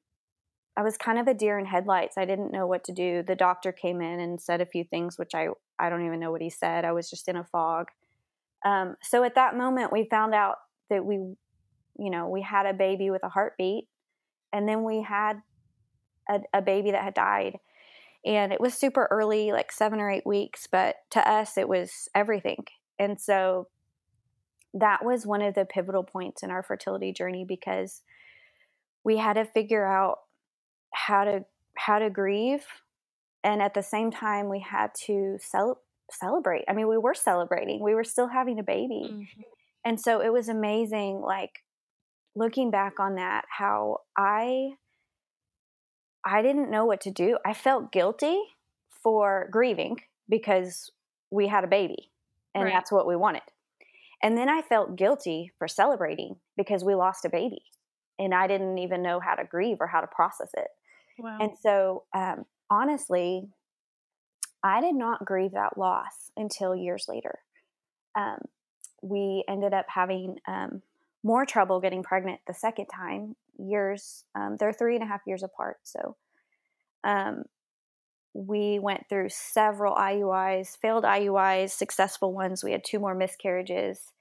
I 0.76 0.82
was 0.82 0.96
kind 0.96 1.18
of 1.18 1.26
a 1.26 1.34
deer 1.34 1.58
in 1.58 1.66
headlights. 1.66 2.16
I 2.16 2.24
didn't 2.24 2.52
know 2.52 2.66
what 2.66 2.84
to 2.84 2.92
do. 2.92 3.22
The 3.22 3.34
doctor 3.34 3.72
came 3.72 4.00
in 4.00 4.20
and 4.20 4.40
said 4.40 4.60
a 4.60 4.66
few 4.66 4.84
things 4.84 5.18
which 5.18 5.34
I 5.34 5.48
I 5.78 5.90
don't 5.90 6.06
even 6.06 6.20
know 6.20 6.30
what 6.30 6.42
he 6.42 6.50
said. 6.50 6.84
I 6.84 6.92
was 6.92 7.10
just 7.10 7.28
in 7.28 7.36
a 7.36 7.44
fog. 7.44 7.88
Um 8.64 8.96
so 9.02 9.24
at 9.24 9.34
that 9.34 9.56
moment 9.56 9.92
we 9.92 10.08
found 10.08 10.34
out 10.34 10.56
that 10.88 11.04
we 11.04 11.16
you 11.98 12.10
know, 12.10 12.28
we 12.28 12.40
had 12.42 12.66
a 12.66 12.72
baby 12.72 13.10
with 13.10 13.22
a 13.24 13.28
heartbeat 13.28 13.84
and 14.52 14.68
then 14.68 14.84
we 14.84 15.02
had 15.02 15.42
a, 16.28 16.40
a 16.54 16.62
baby 16.62 16.92
that 16.92 17.04
had 17.04 17.14
died. 17.14 17.58
And 18.24 18.52
it 18.52 18.60
was 18.60 18.74
super 18.74 19.08
early, 19.10 19.52
like 19.52 19.72
7 19.72 19.98
or 19.98 20.10
8 20.10 20.26
weeks, 20.26 20.66
but 20.70 20.96
to 21.10 21.28
us 21.28 21.58
it 21.58 21.68
was 21.68 22.08
everything. 22.14 22.64
And 22.98 23.20
so 23.20 23.68
that 24.74 25.04
was 25.04 25.26
one 25.26 25.42
of 25.42 25.54
the 25.54 25.64
pivotal 25.64 26.04
points 26.04 26.42
in 26.42 26.50
our 26.50 26.62
fertility 26.62 27.12
journey 27.12 27.44
because 27.46 28.02
we 29.04 29.16
had 29.16 29.34
to 29.34 29.44
figure 29.44 29.86
out 29.86 30.18
how 31.10 31.24
to 31.24 31.44
how 31.76 31.98
to 31.98 32.10
grieve 32.10 32.64
and 33.42 33.60
at 33.62 33.74
the 33.74 33.82
same 33.94 34.10
time 34.10 34.48
we 34.48 34.60
had 34.60 34.90
to 35.06 35.36
cel- 35.40 35.80
celebrate. 36.10 36.64
I 36.68 36.72
mean 36.72 36.88
we 36.88 36.98
were 37.06 37.14
celebrating 37.30 37.82
we 37.82 37.94
were 37.94 38.04
still 38.14 38.28
having 38.28 38.58
a 38.58 38.62
baby. 38.76 39.02
Mhm. 39.10 39.26
and 39.84 39.96
so 40.04 40.12
it 40.26 40.32
was 40.32 40.48
amazing 40.48 41.12
like 41.34 41.54
looking 42.42 42.70
back 42.70 42.94
on 43.00 43.12
that 43.16 43.42
how 43.60 43.98
i 44.16 44.70
i 46.24 46.42
didn't 46.42 46.70
know 46.70 46.84
what 46.84 47.00
to 47.02 47.10
do. 47.10 47.38
I 47.44 47.54
felt 47.54 47.92
guilty 47.92 48.38
for 49.02 49.48
grieving 49.50 49.96
because 50.28 50.90
we 51.30 51.48
had 51.48 51.64
a 51.64 51.68
baby 51.78 52.10
and 52.54 52.64
Right. 52.64 52.72
that's 52.74 52.92
what 52.92 53.06
we 53.06 53.16
wanted. 53.16 53.42
And 54.22 54.36
then 54.38 54.48
i 54.56 54.60
felt 54.62 54.96
guilty 54.96 55.50
for 55.58 55.66
celebrating 55.66 56.32
because 56.56 56.84
we 56.84 56.94
lost 56.94 57.24
a 57.24 57.30
baby 57.40 57.62
and 58.18 58.34
i 58.34 58.44
didn't 58.52 58.78
even 58.78 59.00
know 59.02 59.18
how 59.26 59.34
to 59.34 59.44
grieve 59.54 59.78
or 59.80 59.86
how 59.94 60.00
to 60.02 60.06
process 60.18 60.50
it 60.64 60.68
And 61.40 61.52
so 61.60 62.04
um, 62.14 62.44
honestly 62.70 63.48
i 64.62 64.80
did 64.80 64.94
not 64.94 65.24
grieve 65.24 65.52
that 65.52 65.78
loss 65.78 66.30
until 66.36 66.74
years 66.74 67.06
later. 67.08 67.38
Um, 68.14 68.38
we 69.02 69.44
ended 69.48 69.72
up 69.72 69.86
having 69.88 70.36
um, 70.46 70.82
more 71.22 71.46
trouble 71.46 71.80
getting 71.80 72.02
pregnant 72.02 72.40
the 72.46 72.54
second 72.54 72.86
time 72.86 73.36
years 73.58 74.24
um, 74.34 74.56
they're 74.58 74.72
three 74.72 74.94
and 74.94 75.04
a 75.04 75.06
half 75.06 75.20
years 75.26 75.42
apart 75.42 75.76
so 75.82 76.16
um, 77.04 77.44
we 78.34 78.78
went 78.78 79.08
through 79.08 79.28
several 79.28 79.94
iuis 79.94 80.76
failed 80.78 81.04
iuis 81.04 81.70
successful 81.70 82.32
ones 82.32 82.64
we 82.64 82.72
had 82.72 82.84
two 82.84 82.98
more 82.98 83.14
miscarriages. 83.14 84.12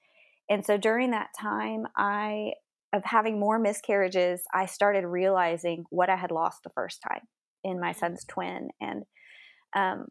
And 0.48 0.64
so 0.64 0.76
during 0.76 1.10
that 1.10 1.28
time 1.38 1.86
i 1.96 2.52
of 2.92 3.04
having 3.04 3.38
more 3.38 3.58
miscarriages 3.58 4.42
i 4.54 4.66
started 4.66 5.04
realizing 5.04 5.84
what 5.90 6.10
i 6.10 6.16
had 6.16 6.30
lost 6.30 6.62
the 6.62 6.70
first 6.70 7.00
time 7.06 7.22
in 7.64 7.80
my 7.80 7.92
son's 7.92 8.24
twin 8.24 8.68
and 8.80 9.04
um, 9.76 10.06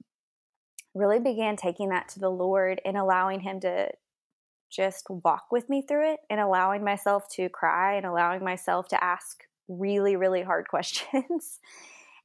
really 0.95 1.19
began 1.19 1.55
taking 1.55 1.89
that 1.89 2.07
to 2.07 2.19
the 2.19 2.29
lord 2.29 2.81
and 2.85 2.97
allowing 2.97 3.41
him 3.41 3.59
to 3.59 3.89
just 4.71 5.05
walk 5.09 5.45
with 5.51 5.67
me 5.67 5.83
through 5.87 6.13
it 6.13 6.19
and 6.29 6.39
allowing 6.39 6.83
myself 6.83 7.23
to 7.29 7.49
cry 7.49 7.95
and 7.95 8.05
allowing 8.05 8.43
myself 8.43 8.87
to 8.87 9.03
ask 9.03 9.43
really 9.67 10.15
really 10.15 10.43
hard 10.43 10.67
questions 10.69 11.59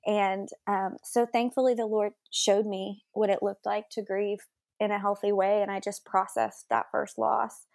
And 0.07 0.49
um, 0.67 0.97
so 1.03 1.27
thankfully, 1.27 1.75
the 1.75 1.87
Lord 1.87 2.13
showed 2.31 2.67
me 2.67 3.05
what 3.13 3.31
it 3.31 3.43
looked 3.43 3.67
like 3.67 3.89
to 3.91 4.03
grieve 4.03 4.41
in 4.79 4.91
a 4.91 4.99
healthy 4.99 5.33
way. 5.33 5.63
And 5.63 5.71
I 5.71 5.81
just 5.81 6.05
processed 6.05 6.67
that 6.71 6.87
first 6.93 7.19
loss. 7.19 7.67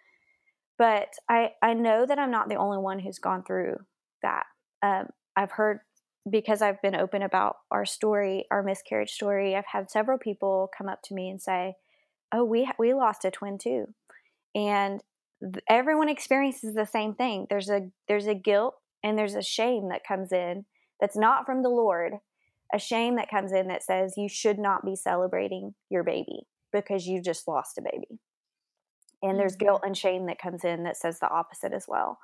But 0.80 1.10
I, 1.28 1.50
I 1.60 1.74
know 1.74 2.06
that 2.06 2.18
I'm 2.18 2.30
not 2.30 2.48
the 2.48 2.54
only 2.54 2.78
one 2.78 3.00
who's 3.00 3.18
gone 3.18 3.44
through 3.44 3.76
that. 4.22 4.44
Um, 4.82 5.08
I've 5.36 5.50
heard 5.50 5.80
because 6.28 6.62
I've 6.62 6.80
been 6.80 6.94
open 6.94 7.20
about 7.20 7.56
our 7.70 7.84
story, 7.84 8.46
our 8.50 8.62
miscarriage 8.62 9.10
story, 9.10 9.54
I've 9.54 9.66
had 9.70 9.90
several 9.90 10.16
people 10.16 10.70
come 10.76 10.88
up 10.88 11.00
to 11.04 11.14
me 11.14 11.28
and 11.28 11.40
say, 11.40 11.74
"Oh, 12.32 12.44
we 12.44 12.66
we 12.78 12.94
lost 12.94 13.26
a 13.26 13.30
twin 13.30 13.58
too," 13.58 13.88
and 14.54 15.02
everyone 15.68 16.08
experiences 16.08 16.74
the 16.74 16.86
same 16.86 17.14
thing. 17.14 17.46
There's 17.50 17.68
a 17.68 17.90
there's 18.08 18.26
a 18.26 18.34
guilt 18.34 18.74
and 19.04 19.18
there's 19.18 19.34
a 19.34 19.42
shame 19.42 19.90
that 19.90 20.06
comes 20.08 20.32
in 20.32 20.64
that's 20.98 21.16
not 21.16 21.44
from 21.44 21.62
the 21.62 21.68
Lord, 21.68 22.14
a 22.72 22.78
shame 22.78 23.16
that 23.16 23.28
comes 23.28 23.52
in 23.52 23.68
that 23.68 23.82
says 23.82 24.14
you 24.16 24.30
should 24.30 24.58
not 24.58 24.86
be 24.86 24.96
celebrating 24.96 25.74
your 25.90 26.04
baby 26.04 26.46
because 26.72 27.06
you 27.06 27.20
just 27.20 27.46
lost 27.46 27.76
a 27.76 27.82
baby. 27.82 28.18
And 29.22 29.38
there's 29.38 29.54
mm-hmm. 29.54 29.66
guilt 29.66 29.82
and 29.84 29.96
shame 29.96 30.26
that 30.26 30.38
comes 30.38 30.64
in 30.64 30.84
that 30.84 30.96
says 30.96 31.18
the 31.20 31.30
opposite 31.30 31.72
as 31.72 31.86
well. 31.86 32.18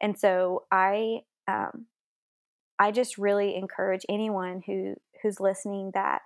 And 0.00 0.18
so 0.18 0.64
I 0.70 1.20
um, 1.48 1.86
I 2.78 2.90
just 2.90 3.18
really 3.18 3.54
encourage 3.54 4.04
anyone 4.08 4.62
who 4.66 4.94
who's 5.22 5.40
listening 5.40 5.92
that 5.94 6.22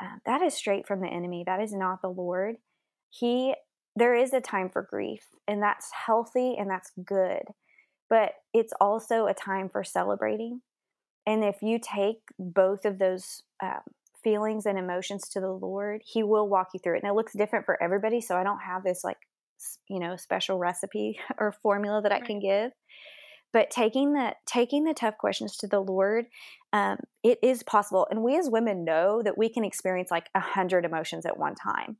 uh, 0.00 0.16
that 0.26 0.42
is 0.42 0.54
straight 0.54 0.86
from 0.86 1.00
the 1.00 1.08
enemy. 1.08 1.42
That 1.44 1.60
is 1.60 1.72
not 1.72 2.02
the 2.02 2.08
Lord. 2.08 2.56
He 3.10 3.54
there 3.96 4.14
is 4.14 4.32
a 4.32 4.40
time 4.40 4.70
for 4.70 4.86
grief, 4.88 5.26
and 5.48 5.62
that's 5.62 5.90
healthy 6.06 6.56
and 6.56 6.70
that's 6.70 6.92
good. 7.04 7.42
But 8.08 8.32
it's 8.54 8.72
also 8.80 9.26
a 9.26 9.34
time 9.34 9.68
for 9.68 9.84
celebrating. 9.84 10.62
And 11.26 11.44
if 11.44 11.56
you 11.60 11.78
take 11.78 12.20
both 12.38 12.86
of 12.86 12.98
those 12.98 13.42
um, 13.62 13.82
feelings 14.24 14.64
and 14.64 14.78
emotions 14.78 15.28
to 15.30 15.40
the 15.40 15.50
Lord, 15.50 16.00
He 16.04 16.22
will 16.22 16.48
walk 16.48 16.68
you 16.72 16.80
through 16.80 16.96
it. 16.96 17.02
And 17.02 17.10
it 17.10 17.14
looks 17.14 17.34
different 17.34 17.66
for 17.66 17.82
everybody. 17.82 18.20
So 18.20 18.36
I 18.36 18.44
don't 18.44 18.60
have 18.60 18.82
this 18.82 19.04
like, 19.04 19.18
you 19.88 19.98
know, 19.98 20.16
special 20.16 20.58
recipe 20.58 21.18
or 21.38 21.52
formula 21.62 22.00
that 22.02 22.12
I 22.12 22.16
right. 22.16 22.24
can 22.24 22.40
give. 22.40 22.72
But 23.52 23.70
taking 23.70 24.12
the 24.12 24.34
taking 24.46 24.84
the 24.84 24.94
tough 24.94 25.16
questions 25.18 25.56
to 25.58 25.66
the 25.66 25.80
lord 25.80 26.26
um, 26.74 26.98
it 27.24 27.38
is 27.42 27.62
possible 27.62 28.06
and 28.10 28.22
we 28.22 28.36
as 28.36 28.50
women 28.50 28.84
know 28.84 29.22
that 29.22 29.38
we 29.38 29.48
can 29.48 29.64
experience 29.64 30.10
like 30.10 30.28
a 30.34 30.40
hundred 30.40 30.84
emotions 30.84 31.24
at 31.24 31.38
one 31.38 31.54
time. 31.54 31.96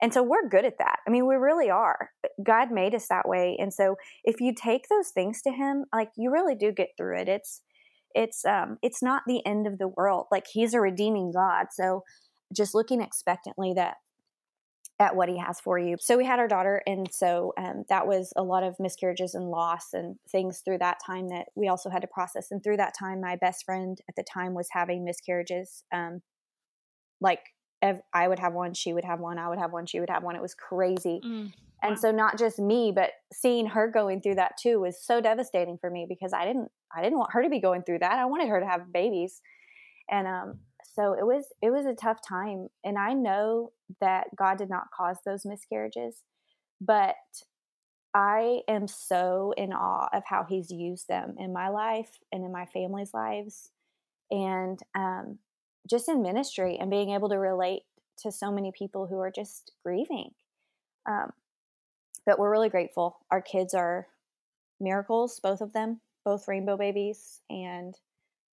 And 0.00 0.12
so 0.12 0.22
we're 0.22 0.48
good 0.48 0.64
at 0.64 0.78
that. 0.78 0.98
I 1.06 1.10
mean 1.10 1.26
we 1.26 1.36
really 1.36 1.70
are. 1.70 2.10
God 2.42 2.72
made 2.72 2.96
us 2.96 3.06
that 3.08 3.28
way 3.28 3.56
and 3.60 3.72
so 3.72 3.94
if 4.24 4.40
you 4.40 4.52
take 4.52 4.88
those 4.88 5.10
things 5.10 5.40
to 5.42 5.52
him 5.52 5.84
like 5.92 6.10
you 6.16 6.32
really 6.32 6.56
do 6.56 6.72
get 6.72 6.88
through 6.96 7.20
it. 7.20 7.28
It's 7.28 7.62
it's 8.14 8.44
um 8.44 8.78
it's 8.82 9.02
not 9.02 9.22
the 9.26 9.46
end 9.46 9.68
of 9.68 9.78
the 9.78 9.88
world. 9.88 10.26
Like 10.32 10.46
he's 10.52 10.74
a 10.74 10.80
redeeming 10.80 11.30
god 11.32 11.66
so 11.70 12.02
just 12.52 12.74
looking 12.74 13.00
expectantly 13.00 13.72
that 13.74 13.96
at 15.00 15.14
what 15.14 15.28
he 15.28 15.38
has 15.38 15.60
for 15.60 15.78
you. 15.78 15.96
So 16.00 16.16
we 16.16 16.24
had 16.24 16.38
our 16.38 16.48
daughter, 16.48 16.82
and 16.86 17.08
so 17.12 17.52
um, 17.56 17.84
that 17.88 18.06
was 18.06 18.32
a 18.36 18.42
lot 18.42 18.64
of 18.64 18.80
miscarriages 18.80 19.34
and 19.34 19.50
loss 19.50 19.92
and 19.92 20.16
things 20.28 20.60
through 20.64 20.78
that 20.78 20.98
time 21.04 21.28
that 21.28 21.46
we 21.54 21.68
also 21.68 21.88
had 21.88 22.02
to 22.02 22.08
process. 22.08 22.50
And 22.50 22.62
through 22.62 22.78
that 22.78 22.94
time, 22.98 23.20
my 23.20 23.36
best 23.36 23.64
friend 23.64 23.98
at 24.08 24.16
the 24.16 24.24
time 24.24 24.54
was 24.54 24.68
having 24.72 25.04
miscarriages. 25.04 25.84
Um, 25.92 26.20
like 27.20 27.40
ev- 27.82 28.02
I 28.12 28.28
would 28.28 28.38
have 28.38 28.54
one, 28.54 28.74
she 28.74 28.92
would 28.92 29.04
have 29.04 29.20
one, 29.20 29.38
I 29.38 29.48
would 29.48 29.58
have 29.58 29.72
one, 29.72 29.86
she 29.86 30.00
would 30.00 30.10
have 30.10 30.22
one. 30.22 30.36
It 30.36 30.42
was 30.42 30.54
crazy. 30.54 31.20
Mm. 31.24 31.52
And 31.82 31.98
so 31.98 32.10
not 32.10 32.38
just 32.38 32.58
me, 32.58 32.92
but 32.92 33.12
seeing 33.32 33.66
her 33.66 33.88
going 33.88 34.20
through 34.20 34.34
that 34.34 34.56
too 34.60 34.80
was 34.80 35.00
so 35.00 35.20
devastating 35.20 35.78
for 35.78 35.90
me 35.90 36.06
because 36.08 36.32
I 36.32 36.44
didn't 36.44 36.70
I 36.94 37.02
didn't 37.02 37.18
want 37.18 37.32
her 37.32 37.42
to 37.42 37.48
be 37.48 37.60
going 37.60 37.82
through 37.82 38.00
that. 38.00 38.18
I 38.18 38.24
wanted 38.24 38.48
her 38.48 38.58
to 38.58 38.66
have 38.66 38.92
babies. 38.92 39.40
And 40.10 40.26
um 40.26 40.58
so 40.84 41.12
it 41.12 41.26
was 41.26 41.46
it 41.62 41.70
was 41.70 41.86
a 41.86 41.94
tough 41.94 42.18
time 42.26 42.68
and 42.84 42.98
i 42.98 43.12
know 43.12 43.72
that 44.00 44.26
god 44.36 44.58
did 44.58 44.70
not 44.70 44.90
cause 44.96 45.18
those 45.24 45.44
miscarriages 45.44 46.22
but 46.80 47.16
i 48.14 48.60
am 48.68 48.86
so 48.86 49.52
in 49.56 49.72
awe 49.72 50.08
of 50.12 50.22
how 50.26 50.44
he's 50.48 50.70
used 50.70 51.08
them 51.08 51.34
in 51.38 51.52
my 51.52 51.68
life 51.68 52.18
and 52.32 52.44
in 52.44 52.52
my 52.52 52.66
family's 52.66 53.12
lives 53.14 53.70
and 54.30 54.80
um, 54.94 55.38
just 55.88 56.08
in 56.08 56.22
ministry 56.22 56.76
and 56.78 56.90
being 56.90 57.10
able 57.10 57.28
to 57.30 57.38
relate 57.38 57.82
to 58.18 58.30
so 58.30 58.52
many 58.52 58.72
people 58.76 59.06
who 59.06 59.18
are 59.18 59.30
just 59.30 59.72
grieving 59.84 60.30
um, 61.08 61.32
but 62.26 62.38
we're 62.38 62.50
really 62.50 62.68
grateful. 62.68 63.20
Our 63.30 63.40
kids 63.40 63.72
are 63.72 64.06
miracles 64.80 65.40
both 65.40 65.60
of 65.60 65.72
them 65.72 66.00
both 66.24 66.46
rainbow 66.46 66.76
babies 66.76 67.40
and 67.50 67.94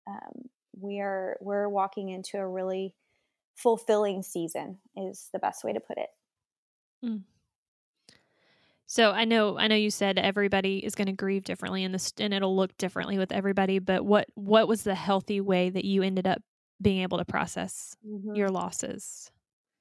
um, 0.09 0.49
we 0.81 1.01
are 1.01 1.37
we're 1.41 1.69
walking 1.69 2.09
into 2.09 2.39
a 2.39 2.47
really 2.47 2.95
fulfilling 3.57 4.23
season 4.23 4.79
is 4.97 5.29
the 5.33 5.39
best 5.39 5.65
way 5.65 5.73
to 5.73 5.81
put 5.81 5.99
it. 5.99 6.09
Mm. 7.05 7.23
So 8.87 9.11
I 9.11 9.25
know 9.25 9.59
I 9.59 9.69
know 9.69 9.75
you 9.75 9.91
said 9.91 10.19
everybody 10.19 10.79
is 10.79 10.95
going 10.95 11.07
to 11.07 11.13
grieve 11.13 11.45
differently 11.45 11.85
and 11.85 11.95
this 11.95 12.13
and 12.19 12.33
it'll 12.33 12.57
look 12.57 12.77
differently 12.79 13.19
with 13.19 13.33
everybody, 13.33 13.79
but 13.79 14.05
what 14.05 14.29
what 14.35 14.67
was 14.67 14.83
the 14.83 14.95
healthy 14.95 15.41
way 15.41 15.69
that 15.71 15.85
you 15.85 16.03
ended 16.03 16.27
up 16.27 16.41
being 16.81 17.03
able 17.03 17.19
to 17.19 17.25
process 17.25 17.97
mm-hmm. 18.07 18.35
your 18.35 18.49
losses? 18.49 19.31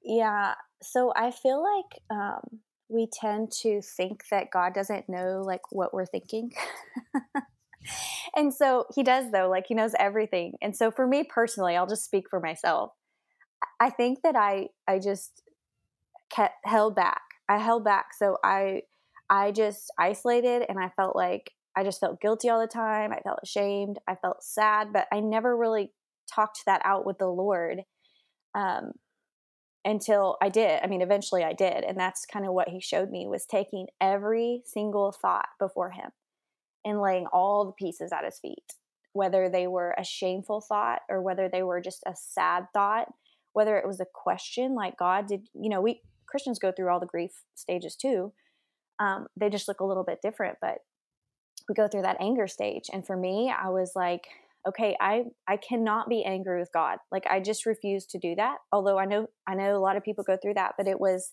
Yeah, 0.02 0.54
so 0.82 1.12
I 1.16 1.30
feel 1.30 1.62
like 1.62 2.02
um, 2.10 2.60
we 2.88 3.08
tend 3.12 3.50
to 3.62 3.80
think 3.82 4.24
that 4.30 4.50
God 4.50 4.74
doesn't 4.74 5.08
know 5.08 5.42
like 5.44 5.70
what 5.70 5.94
we're 5.94 6.06
thinking. 6.06 6.52
and 8.36 8.52
so 8.52 8.84
he 8.94 9.02
does 9.02 9.30
though 9.32 9.48
like 9.48 9.66
he 9.68 9.74
knows 9.74 9.92
everything. 9.98 10.54
And 10.62 10.76
so 10.76 10.90
for 10.90 11.06
me 11.06 11.24
personally 11.24 11.76
i'll 11.76 11.86
just 11.86 12.04
speak 12.04 12.28
for 12.28 12.40
myself. 12.40 12.92
I 13.80 13.90
think 13.90 14.20
that 14.22 14.36
i 14.36 14.68
i 14.86 14.98
just 14.98 15.42
kept 16.30 16.54
held 16.64 16.94
back. 16.94 17.22
I 17.48 17.58
held 17.58 17.84
back. 17.84 18.08
So 18.18 18.38
i 18.44 18.82
i 19.30 19.52
just 19.52 19.90
isolated 19.98 20.64
and 20.68 20.78
i 20.78 20.90
felt 20.96 21.14
like 21.14 21.52
i 21.76 21.84
just 21.84 22.00
felt 22.00 22.20
guilty 22.20 22.48
all 22.48 22.60
the 22.60 22.66
time. 22.66 23.12
I 23.12 23.20
felt 23.20 23.40
ashamed. 23.42 23.98
I 24.06 24.14
felt 24.14 24.42
sad 24.42 24.92
but 24.92 25.06
i 25.12 25.20
never 25.20 25.56
really 25.56 25.92
talked 26.32 26.62
that 26.66 26.82
out 26.84 27.06
with 27.06 27.18
the 27.18 27.28
lord 27.28 27.80
um 28.54 28.92
until 29.84 30.36
I 30.42 30.48
did. 30.50 30.80
I 30.82 30.86
mean, 30.86 31.00
eventually 31.00 31.42
I 31.44 31.52
did. 31.52 31.84
And 31.84 31.98
that's 31.98 32.26
kind 32.26 32.44
of 32.46 32.52
what 32.52 32.68
he 32.68 32.80
showed 32.80 33.10
me 33.10 33.26
was 33.26 33.46
taking 33.46 33.86
every 34.00 34.62
single 34.66 35.12
thought 35.12 35.48
before 35.58 35.90
him 35.90 36.10
and 36.84 37.00
laying 37.00 37.26
all 37.26 37.64
the 37.64 37.72
pieces 37.72 38.12
at 38.12 38.24
his 38.24 38.38
feet, 38.38 38.74
whether 39.12 39.48
they 39.48 39.66
were 39.66 39.94
a 39.98 40.04
shameful 40.04 40.60
thought 40.60 41.00
or 41.08 41.20
whether 41.22 41.48
they 41.48 41.62
were 41.62 41.80
just 41.80 42.02
a 42.06 42.14
sad 42.14 42.66
thought, 42.72 43.12
whether 43.52 43.76
it 43.78 43.86
was 43.86 44.00
a 44.00 44.06
question 44.12 44.74
like, 44.74 44.96
God, 44.96 45.26
did, 45.26 45.48
you 45.54 45.68
know, 45.68 45.80
we 45.80 46.02
Christians 46.26 46.58
go 46.58 46.72
through 46.72 46.90
all 46.90 47.00
the 47.00 47.06
grief 47.06 47.42
stages 47.54 47.96
too. 47.96 48.32
Um, 49.00 49.26
they 49.36 49.48
just 49.48 49.68
look 49.68 49.80
a 49.80 49.84
little 49.84 50.04
bit 50.04 50.20
different, 50.22 50.58
but 50.60 50.78
we 51.68 51.74
go 51.74 51.88
through 51.88 52.02
that 52.02 52.20
anger 52.20 52.46
stage. 52.46 52.84
And 52.92 53.06
for 53.06 53.16
me, 53.16 53.50
I 53.50 53.68
was 53.68 53.92
like, 53.94 54.28
okay, 54.66 54.96
I 55.00 55.24
I 55.46 55.56
cannot 55.56 56.08
be 56.08 56.24
angry 56.24 56.58
with 56.58 56.72
God. 56.72 56.98
Like 57.10 57.26
I 57.28 57.40
just 57.40 57.66
refuse 57.66 58.06
to 58.06 58.18
do 58.18 58.34
that. 58.36 58.58
Although 58.72 58.98
I 58.98 59.04
know 59.04 59.28
I 59.46 59.54
know 59.54 59.76
a 59.76 59.78
lot 59.80 59.96
of 59.96 60.04
people 60.04 60.24
go 60.24 60.36
through 60.40 60.54
that, 60.54 60.74
but 60.76 60.86
it 60.86 61.00
was 61.00 61.32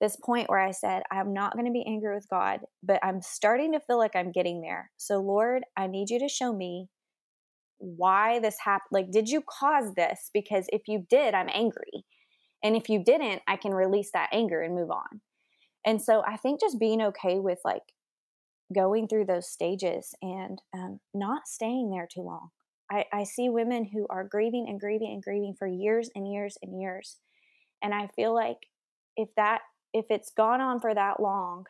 this 0.00 0.16
point 0.16 0.50
where 0.50 0.60
I 0.60 0.72
said, 0.72 1.02
I'm 1.10 1.32
not 1.32 1.54
going 1.54 1.66
to 1.66 1.72
be 1.72 1.84
angry 1.86 2.14
with 2.14 2.28
God, 2.28 2.60
but 2.82 3.00
I'm 3.02 3.22
starting 3.22 3.72
to 3.72 3.80
feel 3.80 3.98
like 3.98 4.16
I'm 4.16 4.32
getting 4.32 4.60
there. 4.60 4.90
So, 4.96 5.20
Lord, 5.20 5.62
I 5.76 5.86
need 5.86 6.10
you 6.10 6.18
to 6.18 6.28
show 6.28 6.52
me 6.52 6.88
why 7.78 8.40
this 8.40 8.56
happened. 8.64 8.88
Like, 8.92 9.10
did 9.10 9.28
you 9.28 9.42
cause 9.42 9.94
this? 9.94 10.30
Because 10.34 10.66
if 10.68 10.82
you 10.88 11.06
did, 11.08 11.34
I'm 11.34 11.48
angry. 11.52 12.04
And 12.62 12.76
if 12.76 12.88
you 12.88 13.02
didn't, 13.04 13.42
I 13.46 13.56
can 13.56 13.72
release 13.72 14.10
that 14.12 14.30
anger 14.32 14.62
and 14.62 14.74
move 14.74 14.90
on. 14.90 15.20
And 15.86 16.02
so, 16.02 16.22
I 16.26 16.36
think 16.36 16.60
just 16.60 16.80
being 16.80 17.02
okay 17.02 17.38
with 17.38 17.58
like 17.64 17.82
going 18.74 19.08
through 19.08 19.26
those 19.26 19.50
stages 19.50 20.14
and 20.22 20.60
um, 20.74 21.00
not 21.12 21.46
staying 21.46 21.90
there 21.90 22.08
too 22.12 22.22
long. 22.22 22.48
I, 22.90 23.04
I 23.12 23.24
see 23.24 23.48
women 23.48 23.88
who 23.92 24.06
are 24.10 24.24
grieving 24.24 24.66
and 24.68 24.80
grieving 24.80 25.12
and 25.12 25.22
grieving 25.22 25.54
for 25.58 25.66
years 25.66 26.10
and 26.14 26.30
years 26.30 26.56
and 26.62 26.80
years. 26.80 27.18
And 27.82 27.94
I 27.94 28.08
feel 28.14 28.34
like 28.34 28.58
if 29.16 29.28
that 29.36 29.60
if 29.94 30.06
it's 30.10 30.30
gone 30.30 30.60
on 30.60 30.80
for 30.80 30.92
that 30.92 31.20
long, 31.20 31.66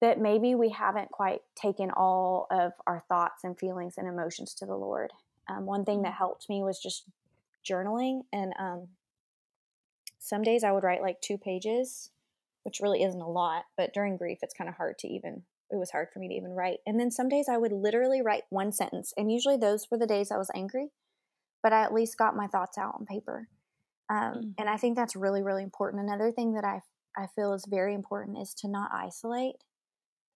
that 0.00 0.18
maybe 0.18 0.56
we 0.56 0.70
haven't 0.70 1.10
quite 1.10 1.42
taken 1.54 1.90
all 1.90 2.48
of 2.50 2.72
our 2.88 3.04
thoughts 3.08 3.44
and 3.44 3.56
feelings 3.56 3.94
and 3.96 4.08
emotions 4.08 4.54
to 4.54 4.66
the 4.66 4.74
Lord. 4.74 5.12
Um, 5.48 5.66
one 5.66 5.84
thing 5.84 6.02
that 6.02 6.08
mm-hmm. 6.08 6.18
helped 6.18 6.48
me 6.48 6.62
was 6.62 6.80
just 6.80 7.04
journaling. 7.64 8.22
And 8.32 8.52
um, 8.58 8.88
some 10.18 10.42
days 10.42 10.64
I 10.64 10.72
would 10.72 10.82
write 10.82 11.02
like 11.02 11.20
two 11.20 11.38
pages, 11.38 12.10
which 12.64 12.80
really 12.80 13.04
isn't 13.04 13.20
a 13.20 13.30
lot, 13.30 13.64
but 13.76 13.94
during 13.94 14.16
grief, 14.16 14.38
it's 14.42 14.54
kind 14.54 14.68
of 14.68 14.76
hard 14.76 14.98
to 15.00 15.08
even, 15.08 15.42
it 15.70 15.76
was 15.76 15.90
hard 15.92 16.08
for 16.12 16.18
me 16.18 16.28
to 16.28 16.34
even 16.34 16.50
write. 16.50 16.78
And 16.84 16.98
then 16.98 17.10
some 17.10 17.28
days 17.28 17.46
I 17.48 17.58
would 17.58 17.72
literally 17.72 18.22
write 18.22 18.44
one 18.48 18.72
sentence. 18.72 19.12
And 19.16 19.30
usually 19.30 19.56
those 19.56 19.86
were 19.90 19.98
the 19.98 20.06
days 20.06 20.32
I 20.32 20.38
was 20.38 20.50
angry, 20.54 20.88
but 21.62 21.72
I 21.72 21.82
at 21.82 21.94
least 21.94 22.18
got 22.18 22.34
my 22.34 22.48
thoughts 22.48 22.78
out 22.78 22.96
on 22.98 23.06
paper. 23.06 23.48
Um, 24.10 24.34
mm. 24.34 24.54
And 24.58 24.68
I 24.68 24.76
think 24.78 24.96
that's 24.96 25.14
really, 25.14 25.42
really 25.42 25.62
important. 25.62 26.02
Another 26.02 26.32
thing 26.32 26.54
that 26.54 26.64
I 26.64 26.80
I 27.16 27.26
feel 27.26 27.52
is 27.54 27.66
very 27.66 27.94
important 27.94 28.38
is 28.38 28.54
to 28.54 28.68
not 28.68 28.90
isolate. 28.92 29.56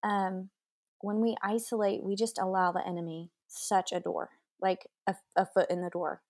Um, 0.03 0.51
when 1.01 1.21
we 1.21 1.37
isolate, 1.43 2.03
we 2.03 2.17
just 2.17 2.39
allow 2.39 2.73
the 2.73 2.87
enemy 2.87 3.31
such 3.49 3.93
a 3.93 4.01
door, 4.01 4.31
like 4.61 4.89
a, 5.07 5.17
a 5.37 5.47
foot 5.47 5.71
in 5.71 5.83
the 5.83 5.91
door. 5.91 6.23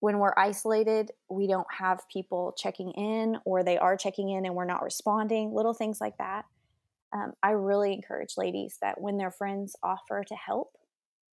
when 0.00 0.18
we're 0.18 0.34
isolated, 0.36 1.12
we 1.30 1.46
don't 1.46 1.66
have 1.78 2.08
people 2.12 2.54
checking 2.58 2.90
in, 2.92 3.38
or 3.44 3.62
they 3.62 3.78
are 3.78 3.96
checking 3.96 4.30
in 4.30 4.44
and 4.44 4.54
we're 4.54 4.64
not 4.64 4.82
responding, 4.82 5.52
little 5.54 5.74
things 5.74 6.00
like 6.00 6.16
that. 6.18 6.44
Um, 7.12 7.34
I 7.42 7.50
really 7.50 7.92
encourage 7.92 8.36
ladies 8.36 8.78
that 8.82 9.00
when 9.00 9.16
their 9.18 9.30
friends 9.30 9.76
offer 9.82 10.24
to 10.24 10.34
help, 10.34 10.76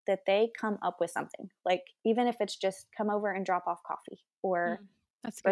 that 0.07 0.21
they 0.27 0.51
come 0.59 0.77
up 0.83 0.97
with 0.99 1.11
something. 1.11 1.49
Like 1.65 1.83
even 2.05 2.27
if 2.27 2.37
it's 2.39 2.55
just 2.57 2.87
come 2.95 3.09
over 3.09 3.31
and 3.31 3.45
drop 3.45 3.65
off 3.67 3.79
coffee, 3.83 4.19
or 4.43 4.81
mm, 4.83 4.87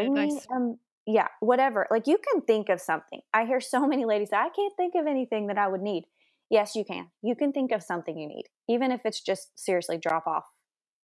advice. 0.08 0.48
um, 0.56 0.80
yeah, 1.08 1.28
whatever. 1.40 1.88
Like 1.90 2.06
you 2.06 2.18
can 2.18 2.42
think 2.42 2.70
of 2.70 2.80
something. 2.80 3.22
I 3.34 3.46
hear 3.46 3.60
so 3.62 3.88
many 3.88 4.06
ladies, 4.06 4.30
I 4.32 4.50
can't 4.50 4.74
think 4.78 4.94
of 4.96 5.08
anything 5.08 5.48
that 5.48 5.58
I 5.58 5.68
would 5.68 5.82
need. 5.82 6.04
Yes, 6.50 6.76
you 6.76 6.86
can. 6.86 7.08
You 7.22 7.36
can 7.36 7.52
think 7.52 7.72
of 7.72 7.82
something 7.82 8.18
you 8.18 8.28
need, 8.28 8.46
even 8.70 8.92
if 8.92 9.02
it's 9.06 9.22
just 9.22 9.50
seriously 9.56 9.98
drop 9.98 10.28
off 10.28 10.44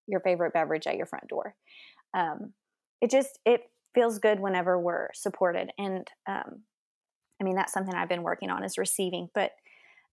your 0.07 0.19
favorite 0.19 0.53
beverage 0.53 0.87
at 0.87 0.97
your 0.97 1.05
front 1.05 1.27
door 1.27 1.55
um, 2.13 2.53
it 3.01 3.09
just 3.09 3.39
it 3.45 3.61
feels 3.93 4.19
good 4.19 4.39
whenever 4.39 4.79
we're 4.79 5.09
supported 5.13 5.69
and 5.77 6.07
um, 6.27 6.63
i 7.39 7.43
mean 7.43 7.55
that's 7.55 7.73
something 7.73 7.93
i've 7.95 8.09
been 8.09 8.23
working 8.23 8.49
on 8.49 8.63
is 8.63 8.77
receiving 8.77 9.29
but 9.33 9.51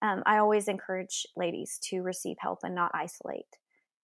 um, 0.03 0.23
i 0.27 0.39
always 0.39 0.69
encourage 0.69 1.27
ladies 1.37 1.79
to 1.83 2.01
receive 2.01 2.37
help 2.41 2.61
and 2.63 2.75
not 2.75 2.91
isolate 2.95 3.45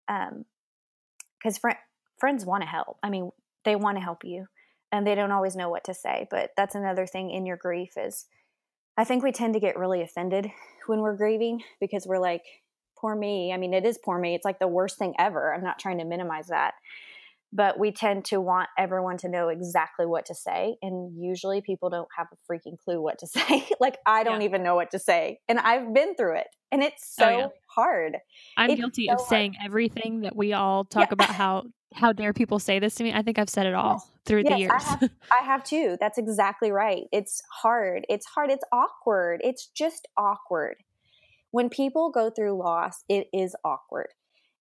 because 0.08 1.58
um, 1.58 1.60
fr- 1.62 1.80
friends 2.20 2.46
want 2.46 2.64
to 2.64 2.70
help 2.70 2.98
i 3.04 3.10
mean 3.10 3.30
they 3.64 3.76
want 3.76 3.98
to 3.98 4.04
help 4.04 4.24
you 4.24 4.46
and 4.92 5.06
they 5.06 5.16
don't 5.16 5.32
always 5.32 5.56
know 5.56 5.70
what 5.70 5.84
to 5.84 5.94
say 5.94 6.28
but 6.30 6.52
that's 6.56 6.76
another 6.76 7.06
thing 7.06 7.30
in 7.30 7.46
your 7.46 7.58
grief 7.58 7.94
is 7.98 8.26
i 8.98 9.04
think 9.04 9.24
we 9.24 9.32
tend 9.32 9.54
to 9.54 9.60
get 9.60 9.78
really 9.78 10.02
offended 10.02 10.52
when 10.88 11.02
we're 11.02 11.18
grieving 11.18 11.62
because 11.80 12.06
we're 12.06 12.20
like 12.20 12.44
poor 13.06 13.16
me. 13.16 13.54
I 13.54 13.58
mean 13.58 13.74
it 13.74 13.86
is 13.86 14.00
poor 14.04 14.18
me. 14.18 14.36
It's 14.36 14.46
like 14.46 14.60
the 14.60 14.68
worst 14.68 14.98
thing 14.98 15.14
ever. 15.20 15.54
I'm 15.54 15.64
not 15.64 15.80
trying 15.80 16.00
to 16.00 16.06
minimize 16.06 16.48
that. 16.48 16.74
But 17.54 17.80
we 17.80 17.92
tend 17.92 18.26
to 18.26 18.42
want 18.42 18.68
everyone 18.78 19.18
to 19.18 19.30
know 19.30 19.48
exactly 19.48 20.06
what 20.06 20.26
to 20.26 20.36
say 20.36 20.76
and 20.82 21.16
usually 21.18 21.62
people 21.62 21.90
don't 21.90 22.08
have 22.18 22.28
a 22.34 22.52
freaking 22.52 22.78
clue 22.84 23.02
what 23.02 23.20
to 23.20 23.28
say. 23.28 23.68
Like 23.80 23.98
i 24.06 24.24
don't 24.24 24.42
yeah. 24.42 24.48
even 24.48 24.64
know 24.64 24.76
what 24.76 24.92
to 24.92 25.00
say 25.00 25.40
and 25.48 25.60
i've 25.60 25.94
been 25.94 26.16
through 26.16 26.38
it 26.38 26.48
and 26.72 26.84
it's 26.84 27.16
oh, 27.20 27.24
so 27.24 27.28
oh, 27.28 27.38
yeah. 27.38 27.48
hard. 27.68 28.18
I'm 28.58 28.72
it's 28.72 28.80
guilty 28.80 29.08
so 29.08 29.14
of 29.14 29.22
saying 29.22 29.56
everything 29.64 30.22
that 30.22 30.36
we 30.36 30.54
all 30.54 30.84
talk 30.84 31.10
yeah. 31.10 31.14
about 31.14 31.30
how 31.30 31.66
how 31.94 32.12
dare 32.12 32.34
people 32.34 32.60
say 32.60 32.80
this 32.80 32.96
to 32.96 33.04
me 33.04 33.14
i 33.14 33.22
think 33.22 33.40
i've 33.40 33.50
said 33.50 33.66
it 33.66 33.74
all 33.74 33.94
yes. 33.94 34.12
through 34.26 34.44
yes, 34.44 34.54
the 34.54 34.60
years 34.60 34.72
I 34.74 34.84
have, 34.84 35.10
I 35.42 35.46
have 35.46 35.64
too 35.64 35.98
that's 36.00 36.18
exactly 36.18 36.72
right 36.72 37.04
it's 37.12 37.42
hard 37.62 38.06
it's 38.10 38.26
hard 38.26 38.52
it's 38.52 38.66
awkward 38.72 39.42
it's 39.44 39.68
just 39.68 40.08
awkward 40.18 40.78
when 41.52 41.70
people 41.70 42.12
go 42.12 42.30
through 42.30 42.58
loss 42.58 43.04
it 43.08 43.28
is 43.34 43.56
awkward 43.64 44.08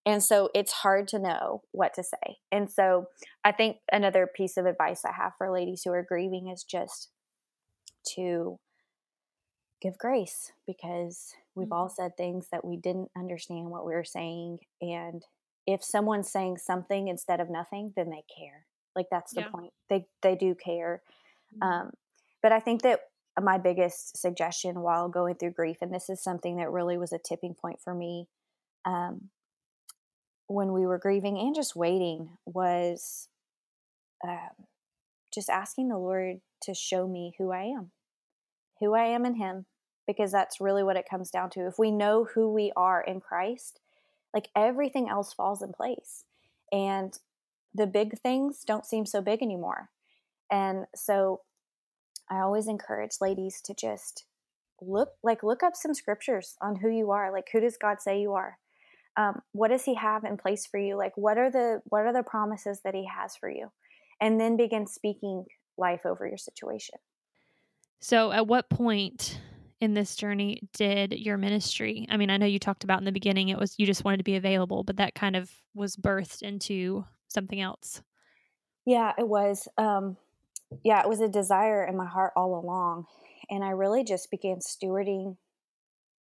and 0.07 0.23
so 0.23 0.51
it's 0.55 0.73
hard 0.73 1.09
to 1.09 1.19
know 1.19 1.63
what 1.73 1.95
to 1.95 2.03
say. 2.03 2.37
And 2.53 2.71
so 2.71 3.07
I 3.43 3.53
think 3.53 3.79
another 3.91 4.27
piece 4.27 4.57
of 4.57 4.67
advice 4.67 5.03
I 5.05 5.13
have 5.13 5.33
for 5.39 5.51
ladies 5.51 5.83
who 5.85 5.93
are 5.93 6.05
grieving 6.07 6.49
is 6.49 6.63
just 6.63 7.11
to 8.17 8.59
give 9.81 9.97
grace 9.97 10.53
because 10.67 11.33
we've 11.55 11.73
all 11.73 11.87
mm-hmm. 11.87 12.03
said 12.03 12.17
things 12.17 12.49
that 12.53 12.65
we 12.65 12.77
didn't 12.77 13.11
understand 13.17 13.71
what 13.71 13.87
we 13.87 13.95
were 13.95 14.05
saying. 14.05 14.59
And 14.83 15.23
if 15.67 15.83
someone's 15.83 16.31
saying 16.31 16.59
something 16.59 17.09
instead 17.09 17.41
of 17.41 17.51
nothing, 17.51 17.93
then 17.97 18.11
they 18.11 18.23
care. 18.37 18.67
Like 18.95 19.07
that's 19.11 19.33
the 19.33 19.43
yeah. 19.43 19.49
point. 19.49 19.73
They 19.89 20.07
they 20.23 20.37
do 20.37 20.55
care. 20.55 21.03
Mm-hmm. 21.55 21.63
Um, 21.63 21.91
but 22.43 22.53
I 22.53 22.61
think 22.61 22.83
that 22.83 23.01
my 23.41 23.59
biggest 23.59 24.17
suggestion 24.17 24.81
while 24.81 25.09
going 25.09 25.35
through 25.35 25.53
grief, 25.53 25.79
and 25.81 25.93
this 25.93 26.09
is 26.09 26.23
something 26.23 26.57
that 26.57 26.71
really 26.71 26.97
was 26.97 27.13
a 27.13 27.19
tipping 27.19 27.55
point 27.55 27.81
for 27.83 27.95
me, 27.95 28.29
um, 28.85 29.31
when 30.47 30.73
we 30.73 30.87
were 30.87 30.99
grieving 30.99 31.39
and 31.39 31.55
just 31.55 31.75
waiting 31.75 32.37
was 32.45 33.29
um, 34.27 34.67
just 35.33 35.51
asking 35.51 35.89
the 35.89 35.99
Lord 35.99 36.41
to 36.63 36.75
show 36.75 37.09
me 37.09 37.35
who 37.39 37.51
I 37.51 37.65
am, 37.65 37.91
who 38.81 38.95
I 38.95 39.07
am 39.07 39.25
in 39.25 39.35
Him, 39.35 39.67
because 40.07 40.31
that's 40.31 40.61
really 40.61 40.85
what 40.85 40.97
it 40.97 41.09
comes 41.09 41.31
down 41.31 41.51
to. 41.51 41.67
If 41.67 41.79
we 41.79 41.91
know 41.91 42.25
who 42.35 42.53
we 42.53 42.73
are 42.77 43.01
in 43.01 43.21
Christ, 43.21 43.81
like 44.35 44.49
everything 44.57 45.09
else 45.09 45.33
falls 45.33 45.63
in 45.63 45.73
place. 45.73 46.25
And 46.73 47.17
the 47.73 47.87
big 47.87 48.19
things 48.19 48.63
don't 48.67 48.85
seem 48.85 49.07
so 49.07 49.23
big 49.23 49.43
anymore. 49.43 49.91
And 50.51 50.87
so 50.95 51.41
I 52.29 52.41
always 52.41 52.69
encourage 52.69 53.13
ladies 53.21 53.61
to 53.63 53.75
just 53.75 54.25
look 54.81 55.11
like 55.23 55.43
look 55.43 55.63
up 55.63 55.75
some 55.77 55.95
scriptures 55.95 56.57
on 56.61 56.77
who 56.77 56.91
you 56.91 57.11
are 57.11 57.33
like 57.33 57.49
who 57.53 57.61
does 57.61 57.77
god 57.77 58.01
say 58.01 58.21
you 58.21 58.33
are 58.33 58.59
um, 59.17 59.41
what 59.53 59.69
does 59.69 59.85
he 59.85 59.95
have 59.95 60.25
in 60.25 60.37
place 60.37 60.67
for 60.67 60.79
you 60.79 60.97
like 60.97 61.13
what 61.17 61.39
are 61.39 61.51
the 61.51 61.81
what 61.85 62.05
are 62.05 62.13
the 62.13 62.25
promises 62.25 62.81
that 62.85 62.95
he 62.95 63.07
has 63.07 63.37
for 63.37 63.49
you 63.49 63.71
and 64.21 64.41
then 64.41 64.57
begin 64.57 64.87
speaking 64.87 65.45
life 65.79 66.05
over 66.05 66.27
your 66.27 66.37
situation 66.37 66.99
so 68.01 68.33
at 68.33 68.47
what 68.47 68.69
point 68.69 69.41
in 69.81 69.95
this 69.95 70.17
journey 70.17 70.63
did 70.73 71.13
your 71.13 71.37
ministry 71.37 72.07
i 72.11 72.17
mean 72.17 72.31
i 72.31 72.37
know 72.37 72.47
you 72.47 72.59
talked 72.59 72.85
about 72.85 72.99
in 72.99 73.05
the 73.05 73.13
beginning 73.13 73.49
it 73.49 73.59
was 73.59 73.75
you 73.79 73.87
just 73.87 74.05
wanted 74.05 74.19
to 74.19 74.25
be 74.25 74.37
available 74.37 74.83
but 74.83 74.97
that 74.97 75.15
kind 75.15 75.37
of 75.37 75.51
was 75.75 75.97
birthed 75.97 76.43
into 76.43 77.05
something 77.29 77.61
else 77.61 78.03
yeah 78.87 79.13
it 79.19 79.27
was 79.27 79.69
um 79.79 80.17
yeah 80.83 81.01
it 81.01 81.09
was 81.09 81.21
a 81.21 81.29
desire 81.29 81.85
in 81.85 81.97
my 81.97 82.07
heart 82.07 82.33
all 82.37 82.59
along 82.59 83.07
and 83.51 83.65
i 83.65 83.71
really 83.71 84.05
just 84.05 84.31
began 84.31 84.57
stewarding 84.57 85.37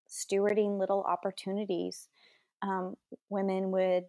stewarding 0.08 0.78
little 0.78 1.02
opportunities 1.02 2.08
um, 2.62 2.96
women 3.28 3.70
would 3.70 4.04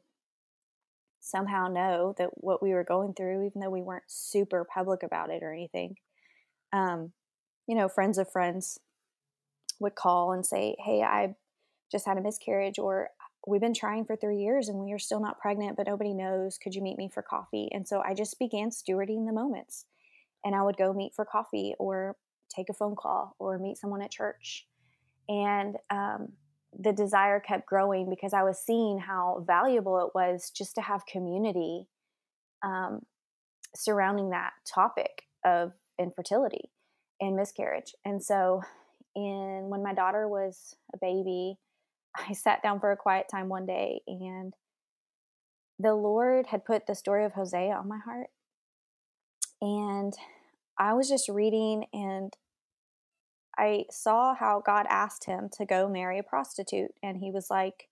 somehow 1.19 1.67
know 1.67 2.15
that 2.17 2.29
what 2.35 2.63
we 2.63 2.73
were 2.73 2.83
going 2.83 3.13
through, 3.13 3.45
even 3.45 3.61
though 3.61 3.69
we 3.69 3.81
weren't 3.81 4.03
super 4.07 4.65
public 4.65 5.03
about 5.03 5.29
it 5.29 5.43
or 5.43 5.53
anything. 5.53 5.95
Um, 6.73 7.11
you 7.67 7.75
know, 7.75 7.87
friends 7.87 8.17
of 8.17 8.31
friends 8.31 8.79
would 9.79 9.95
call 9.95 10.31
and 10.31 10.45
say, 10.45 10.75
Hey, 10.79 11.01
I 11.01 11.35
just 11.91 12.05
had 12.05 12.17
a 12.17 12.21
miscarriage, 12.21 12.79
or 12.79 13.09
we've 13.47 13.61
been 13.61 13.73
trying 13.73 14.05
for 14.05 14.15
three 14.15 14.37
years 14.37 14.69
and 14.69 14.79
we 14.79 14.91
are 14.91 14.99
still 14.99 15.19
not 15.19 15.39
pregnant, 15.39 15.77
but 15.77 15.87
nobody 15.87 16.13
knows. 16.13 16.57
Could 16.57 16.75
you 16.75 16.81
meet 16.81 16.97
me 16.97 17.09
for 17.11 17.23
coffee? 17.23 17.69
And 17.71 17.87
so 17.87 18.01
I 18.05 18.13
just 18.13 18.37
began 18.37 18.69
stewarding 18.69 19.25
the 19.25 19.33
moments. 19.33 19.85
And 20.43 20.55
I 20.55 20.61
would 20.61 20.77
go 20.77 20.93
meet 20.93 21.13
for 21.15 21.25
coffee 21.25 21.73
or 21.79 22.15
take 22.53 22.69
a 22.69 22.73
phone 22.73 22.95
call 22.95 23.35
or 23.39 23.57
meet 23.57 23.77
someone 23.77 24.01
at 24.01 24.11
church. 24.11 24.67
And 25.27 25.75
um, 25.89 26.29
the 26.77 26.93
desire 26.93 27.39
kept 27.39 27.65
growing 27.65 28.09
because 28.09 28.33
I 28.33 28.43
was 28.43 28.59
seeing 28.59 28.99
how 28.99 29.43
valuable 29.45 29.99
it 29.99 30.11
was 30.15 30.51
just 30.55 30.75
to 30.75 30.81
have 30.81 31.05
community 31.05 31.87
um, 32.63 33.01
surrounding 33.75 34.31
that 34.31 34.51
topic 34.71 35.23
of 35.45 35.73
infertility 35.99 36.71
and 37.21 37.35
miscarriage. 37.35 37.93
And 38.05 38.23
so, 38.23 38.61
in 39.25 39.69
when 39.69 39.83
my 39.83 39.93
daughter 39.93 40.27
was 40.27 40.75
a 40.93 40.97
baby, 40.97 41.57
I 42.15 42.33
sat 42.33 42.63
down 42.63 42.79
for 42.79 42.91
a 42.91 42.97
quiet 42.97 43.27
time 43.29 43.49
one 43.49 43.65
day, 43.65 44.01
and 44.07 44.53
the 45.77 45.95
Lord 45.95 46.47
had 46.47 46.65
put 46.65 46.87
the 46.87 46.95
story 46.95 47.25
of 47.25 47.33
Hosea 47.33 47.73
on 47.73 47.87
my 47.87 47.99
heart, 47.99 48.27
and 49.61 50.13
I 50.77 50.93
was 50.93 51.09
just 51.09 51.27
reading 51.27 51.85
and 51.91 52.33
I 53.57 53.83
saw 53.91 54.33
how 54.33 54.63
God 54.65 54.85
asked 54.89 55.25
him 55.25 55.49
to 55.57 55.65
go 55.65 55.89
marry 55.89 56.17
a 56.17 56.23
prostitute. 56.23 56.91
And 57.03 57.17
he 57.17 57.29
was 57.29 57.47
like, 57.49 57.89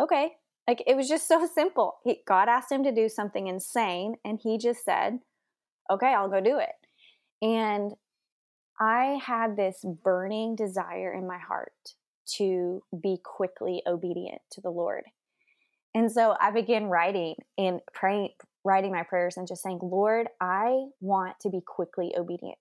okay. 0.00 0.34
Like 0.68 0.84
it 0.86 0.96
was 0.96 1.08
just 1.08 1.26
so 1.26 1.48
simple. 1.54 1.96
He, 2.04 2.20
God 2.26 2.48
asked 2.48 2.70
him 2.70 2.84
to 2.84 2.94
do 2.94 3.08
something 3.08 3.48
insane. 3.48 4.14
And 4.24 4.38
he 4.40 4.56
just 4.56 4.84
said, 4.84 5.18
okay, 5.90 6.14
I'll 6.14 6.30
go 6.30 6.40
do 6.40 6.58
it. 6.58 7.44
And 7.44 7.94
I 8.82 9.20
had 9.24 9.56
this 9.56 9.84
burning 10.02 10.56
desire 10.56 11.12
in 11.12 11.24
my 11.24 11.38
heart 11.38 11.94
to 12.38 12.82
be 13.00 13.18
quickly 13.22 13.80
obedient 13.86 14.42
to 14.50 14.60
the 14.60 14.70
Lord. 14.70 15.04
And 15.94 16.10
so 16.10 16.34
I 16.40 16.50
began 16.50 16.86
writing 16.86 17.36
and 17.56 17.80
praying, 17.94 18.30
writing 18.64 18.90
my 18.90 19.04
prayers 19.04 19.36
and 19.36 19.46
just 19.46 19.62
saying, 19.62 19.78
Lord, 19.82 20.26
I 20.40 20.86
want 21.00 21.38
to 21.42 21.50
be 21.50 21.60
quickly 21.64 22.12
obedient. 22.18 22.58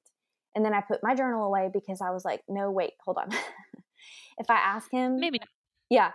And 0.54 0.64
then 0.64 0.76
I 0.76 0.82
put 0.82 1.00
my 1.02 1.16
journal 1.16 1.44
away 1.44 1.72
because 1.74 2.02
I 2.02 2.12
was 2.12 2.24
like, 2.24 2.44
no, 2.48 2.70
wait, 2.70 2.92
hold 3.04 3.18
on. 3.18 3.32
if 4.38 4.48
I 4.48 4.58
ask 4.58 4.92
him, 4.92 5.20
maybe. 5.20 5.40
Yeah. 5.90 6.12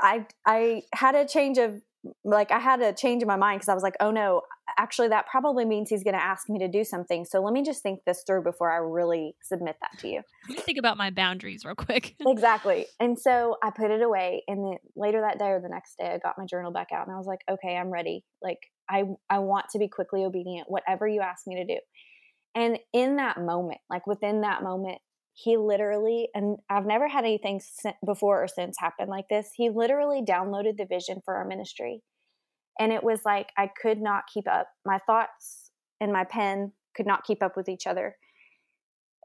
I 0.00 0.26
I 0.46 0.82
had 0.94 1.16
a 1.16 1.26
change 1.26 1.58
of 1.58 1.82
like 2.24 2.50
I 2.50 2.58
had 2.58 2.80
a 2.80 2.92
change 2.92 3.22
in 3.22 3.28
my 3.28 3.36
mind 3.36 3.60
because 3.60 3.68
I 3.68 3.74
was 3.74 3.82
like, 3.82 3.96
oh 4.00 4.10
no, 4.10 4.42
actually 4.78 5.08
that 5.08 5.26
probably 5.26 5.64
means 5.64 5.90
he's 5.90 6.04
going 6.04 6.14
to 6.14 6.22
ask 6.22 6.48
me 6.48 6.58
to 6.58 6.68
do 6.68 6.84
something. 6.84 7.24
So 7.24 7.40
let 7.42 7.52
me 7.52 7.62
just 7.62 7.82
think 7.82 8.00
this 8.06 8.22
through 8.26 8.42
before 8.42 8.70
I 8.70 8.76
really 8.76 9.36
submit 9.42 9.76
that 9.80 9.98
to 10.00 10.08
you. 10.08 10.22
Let 10.48 10.58
me 10.58 10.62
think 10.62 10.78
about 10.78 10.96
my 10.96 11.10
boundaries 11.10 11.64
real 11.64 11.74
quick. 11.74 12.14
exactly. 12.26 12.86
And 13.00 13.18
so 13.18 13.56
I 13.62 13.70
put 13.70 13.90
it 13.90 14.02
away 14.02 14.42
and 14.48 14.64
then 14.64 14.76
later 14.96 15.20
that 15.20 15.38
day 15.38 15.48
or 15.48 15.60
the 15.60 15.68
next 15.68 15.96
day 15.98 16.12
I 16.14 16.18
got 16.18 16.38
my 16.38 16.46
journal 16.46 16.72
back 16.72 16.88
out 16.92 17.06
and 17.06 17.14
I 17.14 17.18
was 17.18 17.26
like, 17.26 17.40
okay, 17.50 17.76
I'm 17.76 17.90
ready. 17.90 18.24
Like 18.42 18.58
I 18.88 19.04
I 19.30 19.38
want 19.38 19.66
to 19.72 19.78
be 19.78 19.88
quickly 19.88 20.24
obedient 20.24 20.66
whatever 20.68 21.08
you 21.08 21.20
ask 21.20 21.46
me 21.46 21.56
to 21.56 21.64
do. 21.64 21.78
And 22.54 22.78
in 22.92 23.16
that 23.16 23.38
moment, 23.38 23.78
like 23.90 24.06
within 24.06 24.42
that 24.42 24.62
moment, 24.62 24.98
he 25.34 25.56
literally, 25.56 26.28
and 26.34 26.58
I've 26.70 26.86
never 26.86 27.08
had 27.08 27.24
anything 27.24 27.60
before 28.06 28.42
or 28.42 28.48
since 28.48 28.76
happen 28.78 29.08
like 29.08 29.28
this. 29.28 29.50
He 29.54 29.68
literally 29.68 30.22
downloaded 30.22 30.76
the 30.76 30.86
vision 30.86 31.20
for 31.24 31.34
our 31.34 31.44
ministry. 31.44 32.02
And 32.78 32.92
it 32.92 33.02
was 33.02 33.20
like 33.24 33.48
I 33.58 33.68
could 33.80 34.00
not 34.00 34.24
keep 34.32 34.48
up. 34.48 34.68
My 34.84 34.98
thoughts 35.06 35.70
and 36.00 36.12
my 36.12 36.24
pen 36.24 36.72
could 36.96 37.06
not 37.06 37.24
keep 37.24 37.42
up 37.42 37.56
with 37.56 37.68
each 37.68 37.86
other. 37.86 38.16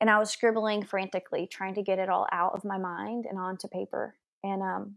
And 0.02 0.10
I 0.10 0.18
was 0.18 0.32
scribbling 0.32 0.84
frantically, 0.84 1.48
trying 1.52 1.76
to 1.76 1.84
get 1.84 2.00
it 2.00 2.10
all 2.10 2.28
out 2.32 2.54
of 2.56 2.66
my 2.66 2.78
mind 2.78 3.26
and 3.30 3.38
onto 3.38 3.68
paper. 3.68 4.16
And 4.44 4.62
um, 4.62 4.96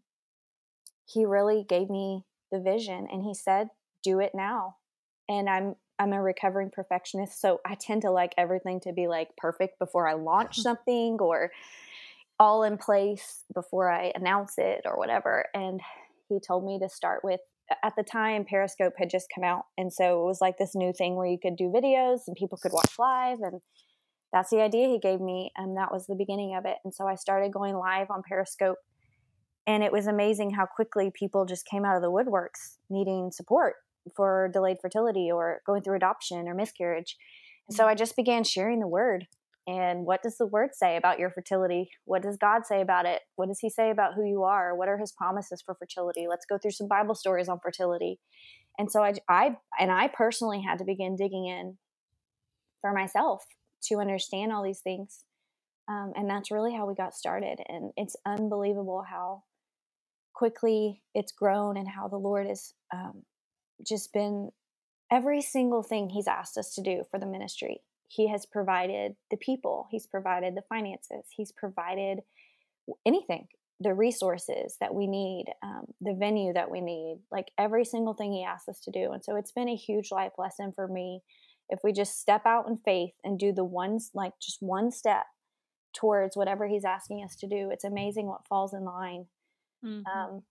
he 1.06 1.26
really 1.26 1.64
gave 1.68 1.90
me 1.90 2.24
the 2.50 2.60
vision 2.60 3.06
and 3.10 3.22
he 3.22 3.34
said, 3.34 3.68
do 4.02 4.20
it 4.20 4.32
now. 4.34 4.76
And 5.28 5.48
I'm 5.48 5.74
I'm 5.98 6.12
a 6.12 6.22
recovering 6.22 6.70
perfectionist, 6.70 7.40
so 7.40 7.60
I 7.66 7.74
tend 7.74 8.02
to 8.02 8.10
like 8.10 8.34
everything 8.36 8.80
to 8.80 8.92
be 8.92 9.08
like 9.08 9.28
perfect 9.36 9.78
before 9.78 10.08
I 10.08 10.14
launch 10.30 10.58
something 10.58 11.18
or 11.20 11.50
all 12.38 12.64
in 12.64 12.76
place 12.76 13.44
before 13.54 13.90
I 13.90 14.12
announce 14.14 14.54
it 14.58 14.82
or 14.84 14.96
whatever. 14.96 15.46
And 15.54 15.80
he 16.28 16.40
told 16.40 16.64
me 16.64 16.78
to 16.80 16.88
start 16.88 17.22
with 17.22 17.40
at 17.82 17.94
the 17.96 18.02
time 18.02 18.44
Periscope 18.44 18.94
had 18.98 19.08
just 19.08 19.28
come 19.34 19.44
out 19.44 19.64
and 19.78 19.92
so 19.92 20.22
it 20.22 20.26
was 20.26 20.40
like 20.40 20.58
this 20.58 20.74
new 20.74 20.92
thing 20.92 21.14
where 21.16 21.26
you 21.26 21.38
could 21.40 21.56
do 21.56 21.72
videos 21.74 22.20
and 22.26 22.36
people 22.36 22.58
could 22.60 22.72
watch 22.72 22.98
live 22.98 23.38
and 23.40 23.62
that's 24.32 24.50
the 24.50 24.60
idea 24.60 24.88
he 24.88 24.98
gave 24.98 25.20
me 25.20 25.52
and 25.56 25.76
that 25.76 25.92
was 25.92 26.06
the 26.06 26.14
beginning 26.14 26.56
of 26.56 26.64
it. 26.64 26.78
And 26.84 26.94
so 26.94 27.06
I 27.06 27.14
started 27.16 27.52
going 27.52 27.74
live 27.74 28.10
on 28.10 28.22
Periscope 28.26 28.78
and 29.66 29.82
it 29.82 29.92
was 29.92 30.06
amazing 30.06 30.52
how 30.52 30.66
quickly 30.66 31.12
people 31.14 31.44
just 31.44 31.66
came 31.66 31.84
out 31.84 31.96
of 31.96 32.02
the 32.02 32.10
woodworks 32.10 32.78
needing 32.90 33.30
support 33.30 33.74
for 34.16 34.50
delayed 34.52 34.78
fertility 34.80 35.30
or 35.30 35.60
going 35.66 35.82
through 35.82 35.96
adoption 35.96 36.48
or 36.48 36.54
miscarriage. 36.54 37.16
And 37.68 37.76
so 37.76 37.84
mm-hmm. 37.84 37.90
I 37.90 37.94
just 37.94 38.16
began 38.16 38.44
sharing 38.44 38.80
the 38.80 38.88
word. 38.88 39.26
And 39.66 40.04
what 40.04 40.22
does 40.22 40.38
the 40.38 40.46
word 40.46 40.70
say 40.72 40.96
about 40.96 41.20
your 41.20 41.30
fertility? 41.30 41.90
What 42.04 42.22
does 42.22 42.36
God 42.36 42.66
say 42.66 42.80
about 42.80 43.06
it? 43.06 43.22
What 43.36 43.46
does 43.46 43.60
He 43.60 43.70
say 43.70 43.90
about 43.90 44.14
who 44.14 44.28
you 44.28 44.42
are? 44.42 44.76
What 44.76 44.88
are 44.88 44.98
His 44.98 45.12
promises 45.12 45.62
for 45.64 45.76
fertility? 45.76 46.26
Let's 46.28 46.46
go 46.46 46.58
through 46.58 46.72
some 46.72 46.88
Bible 46.88 47.14
stories 47.14 47.48
on 47.48 47.60
fertility. 47.62 48.18
And 48.78 48.90
so 48.90 49.02
I, 49.04 49.14
I 49.28 49.56
and 49.78 49.92
I 49.92 50.08
personally 50.08 50.62
had 50.62 50.78
to 50.78 50.84
begin 50.84 51.14
digging 51.14 51.46
in 51.46 51.78
for 52.80 52.92
myself 52.92 53.44
to 53.84 54.00
understand 54.00 54.52
all 54.52 54.64
these 54.64 54.80
things. 54.80 55.24
Um, 55.88 56.12
and 56.16 56.28
that's 56.28 56.50
really 56.50 56.74
how 56.74 56.86
we 56.86 56.94
got 56.94 57.14
started. 57.14 57.60
And 57.68 57.92
it's 57.96 58.16
unbelievable 58.26 59.04
how 59.08 59.42
quickly 60.34 61.02
it's 61.14 61.32
grown 61.32 61.76
and 61.76 61.88
how 61.88 62.08
the 62.08 62.16
Lord 62.16 62.48
is 62.50 62.72
um, 62.92 63.22
just 63.86 64.12
been 64.12 64.50
every 65.10 65.42
single 65.42 65.82
thing 65.82 66.08
he's 66.08 66.28
asked 66.28 66.56
us 66.56 66.74
to 66.74 66.82
do 66.82 67.04
for 67.10 67.18
the 67.18 67.26
ministry. 67.26 67.80
He 68.08 68.28
has 68.28 68.46
provided 68.46 69.16
the 69.30 69.36
people, 69.36 69.86
he's 69.90 70.06
provided 70.06 70.54
the 70.54 70.62
finances, 70.68 71.26
he's 71.34 71.52
provided 71.52 72.20
anything, 73.06 73.46
the 73.80 73.94
resources 73.94 74.76
that 74.80 74.94
we 74.94 75.06
need, 75.06 75.46
um, 75.62 75.84
the 76.00 76.14
venue 76.14 76.52
that 76.52 76.70
we 76.70 76.80
need, 76.80 77.18
like 77.30 77.50
every 77.58 77.84
single 77.84 78.14
thing 78.14 78.32
he 78.32 78.44
asked 78.44 78.68
us 78.68 78.80
to 78.80 78.90
do. 78.90 79.12
And 79.12 79.24
so 79.24 79.36
it's 79.36 79.52
been 79.52 79.68
a 79.68 79.76
huge 79.76 80.10
life 80.10 80.32
lesson 80.38 80.72
for 80.74 80.88
me. 80.88 81.22
If 81.68 81.80
we 81.82 81.92
just 81.92 82.20
step 82.20 82.42
out 82.44 82.68
in 82.68 82.76
faith 82.76 83.14
and 83.24 83.38
do 83.38 83.52
the 83.52 83.64
ones, 83.64 84.10
like 84.14 84.32
just 84.40 84.58
one 84.60 84.90
step 84.90 85.24
towards 85.94 86.36
whatever 86.36 86.66
he's 86.66 86.84
asking 86.84 87.22
us 87.24 87.36
to 87.36 87.46
do, 87.46 87.70
it's 87.70 87.84
amazing 87.84 88.26
what 88.26 88.46
falls 88.46 88.74
in 88.74 88.84
line. 88.84 89.26
Mm-hmm. 89.84 90.06
Um, 90.06 90.42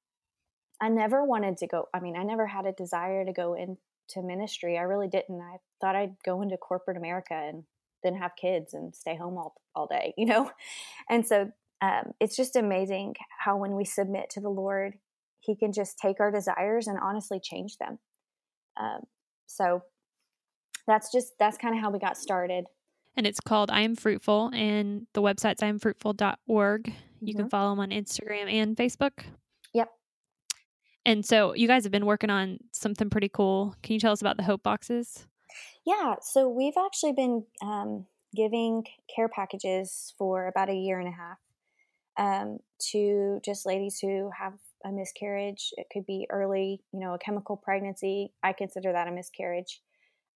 I 0.82 0.90
never 0.90 1.24
wanted 1.24 1.58
to 1.58 1.68
go. 1.68 1.88
I 1.94 2.00
mean, 2.00 2.18
I 2.18 2.24
never 2.24 2.48
had 2.48 2.66
a 2.66 2.72
desire 2.72 3.24
to 3.24 3.32
go 3.32 3.54
into 3.54 4.26
ministry. 4.28 4.78
I 4.78 4.82
really 4.82 5.08
didn't. 5.08 5.40
I 5.40 5.58
thought 5.80 5.96
I'd 5.96 6.16
go 6.26 6.42
into 6.42 6.58
corporate 6.58 6.98
America 6.98 7.36
and 7.36 7.64
then 8.04 8.16
have 8.16 8.32
kids 8.36 8.74
and 8.74 8.96
stay 8.96 9.16
home 9.16 9.38
all 9.38 9.54
all 9.76 9.88
day, 9.88 10.14
you 10.18 10.26
know. 10.26 10.50
And 11.10 11.26
so 11.26 11.52
um, 11.82 12.14
it's 12.20 12.36
just 12.36 12.56
amazing 12.56 13.16
how 13.40 13.58
when 13.58 13.76
we 13.76 13.86
submit 13.86 14.32
to 14.32 14.42
the 14.42 14.50
Lord, 14.50 14.96
He 15.40 15.56
can 15.56 15.72
just 15.72 16.00
take 16.00 16.20
our 16.20 16.32
desires 16.32 16.88
and 16.88 16.98
honestly 17.02 17.40
change 17.40 17.78
them. 17.78 18.00
Um, 18.80 19.02
so 19.46 19.84
that's 20.88 21.12
just 21.12 21.34
that's 21.40 21.58
kind 21.58 21.76
of 21.76 21.82
how 21.82 21.92
we 21.92 22.00
got 22.00 22.18
started. 22.18 22.66
And 23.16 23.28
it's 23.28 23.40
called 23.40 23.70
I 23.70 23.82
Am 23.82 23.96
Fruitful, 23.96 24.52
and 24.54 25.06
the 25.14 25.22
website's 25.22 25.62
iamfruitful.org. 25.62 26.88
You 26.88 26.94
mm-hmm. 26.94 27.42
can 27.42 27.50
follow 27.50 27.72
them 27.72 27.80
on 27.82 27.90
Instagram 27.92 28.52
and 28.52 28.76
Facebook. 28.76 29.26
And 31.06 31.26
so 31.26 31.54
you 31.56 31.68
guys 31.68 31.84
have 31.84 31.92
been 31.92 32.06
working 32.06 32.30
on 32.30 32.60
something 32.72 33.10
pretty 33.10 33.30
cool. 33.30 33.76
Can 33.82 33.94
you 33.94 34.00
tell 34.00 34.12
us 34.12 34.22
about 34.22 34.38
the 34.38 34.44
Hope 34.44 34.64
Boxes? 34.64 35.28
Yeah, 35.86 36.16
so 36.22 36.48
we've 36.48 36.78
actually 36.78 37.14
been 37.14 37.44
um, 37.62 38.06
giving 38.36 38.86
care 39.14 39.28
packages 39.28 40.14
for 40.18 40.48
about 40.48 40.70
a 40.70 40.76
year 40.76 41.00
and 41.00 41.08
a 41.08 41.12
half 41.12 41.38
um, 42.18 42.60
to 42.92 43.40
just 43.44 43.66
ladies 43.66 44.00
who 44.00 44.30
have 44.38 44.54
a 44.86 44.92
miscarriage. 44.92 45.74
It 45.78 45.88
could 45.92 46.06
be 46.06 46.28
early, 46.30 46.82
you 46.94 47.00
know, 47.00 47.14
a 47.14 47.20
chemical 47.20 47.58
pregnancy. 47.58 48.32
I 48.44 48.54
consider 48.54 48.92
that 48.92 49.08
a 49.08 49.12
miscarriage. 49.12 49.82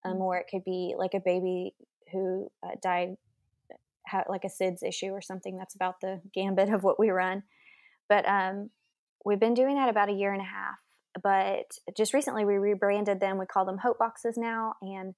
Um, 0.03 0.17
mm. 0.17 0.21
or 0.21 0.37
it 0.37 0.47
could 0.49 0.63
be 0.63 0.93
like 0.97 1.13
a 1.13 1.19
baby 1.19 1.73
who 2.11 2.51
uh, 2.63 2.75
died, 2.81 3.17
had 4.05 4.25
like 4.29 4.43
a 4.43 4.49
SIDS 4.49 4.83
issue 4.83 5.09
or 5.09 5.21
something. 5.21 5.57
That's 5.57 5.75
about 5.75 5.99
the 6.01 6.21
gambit 6.33 6.69
of 6.69 6.83
what 6.83 6.99
we 6.99 7.09
run. 7.09 7.43
But 8.07 8.27
um, 8.27 8.69
we've 9.25 9.39
been 9.39 9.55
doing 9.55 9.75
that 9.75 9.89
about 9.89 10.09
a 10.09 10.13
year 10.13 10.31
and 10.31 10.41
a 10.41 10.45
half. 10.45 10.75
But 11.21 11.65
just 11.97 12.13
recently, 12.13 12.45
we 12.45 12.55
rebranded 12.55 13.19
them. 13.19 13.37
We 13.37 13.45
call 13.45 13.65
them 13.65 13.77
Hope 13.77 13.97
Boxes 13.97 14.35
now, 14.37 14.73
and 14.81 15.15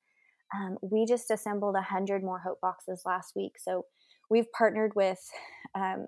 um, 0.56 0.78
we 0.82 1.06
just 1.06 1.30
assembled 1.32 1.76
a 1.76 1.82
hundred 1.82 2.24
more 2.24 2.40
Hope 2.40 2.60
Boxes 2.62 3.02
last 3.06 3.34
week. 3.36 3.54
So 3.58 3.86
we've 4.30 4.52
partnered 4.56 4.92
with 4.96 5.20
um, 5.76 6.08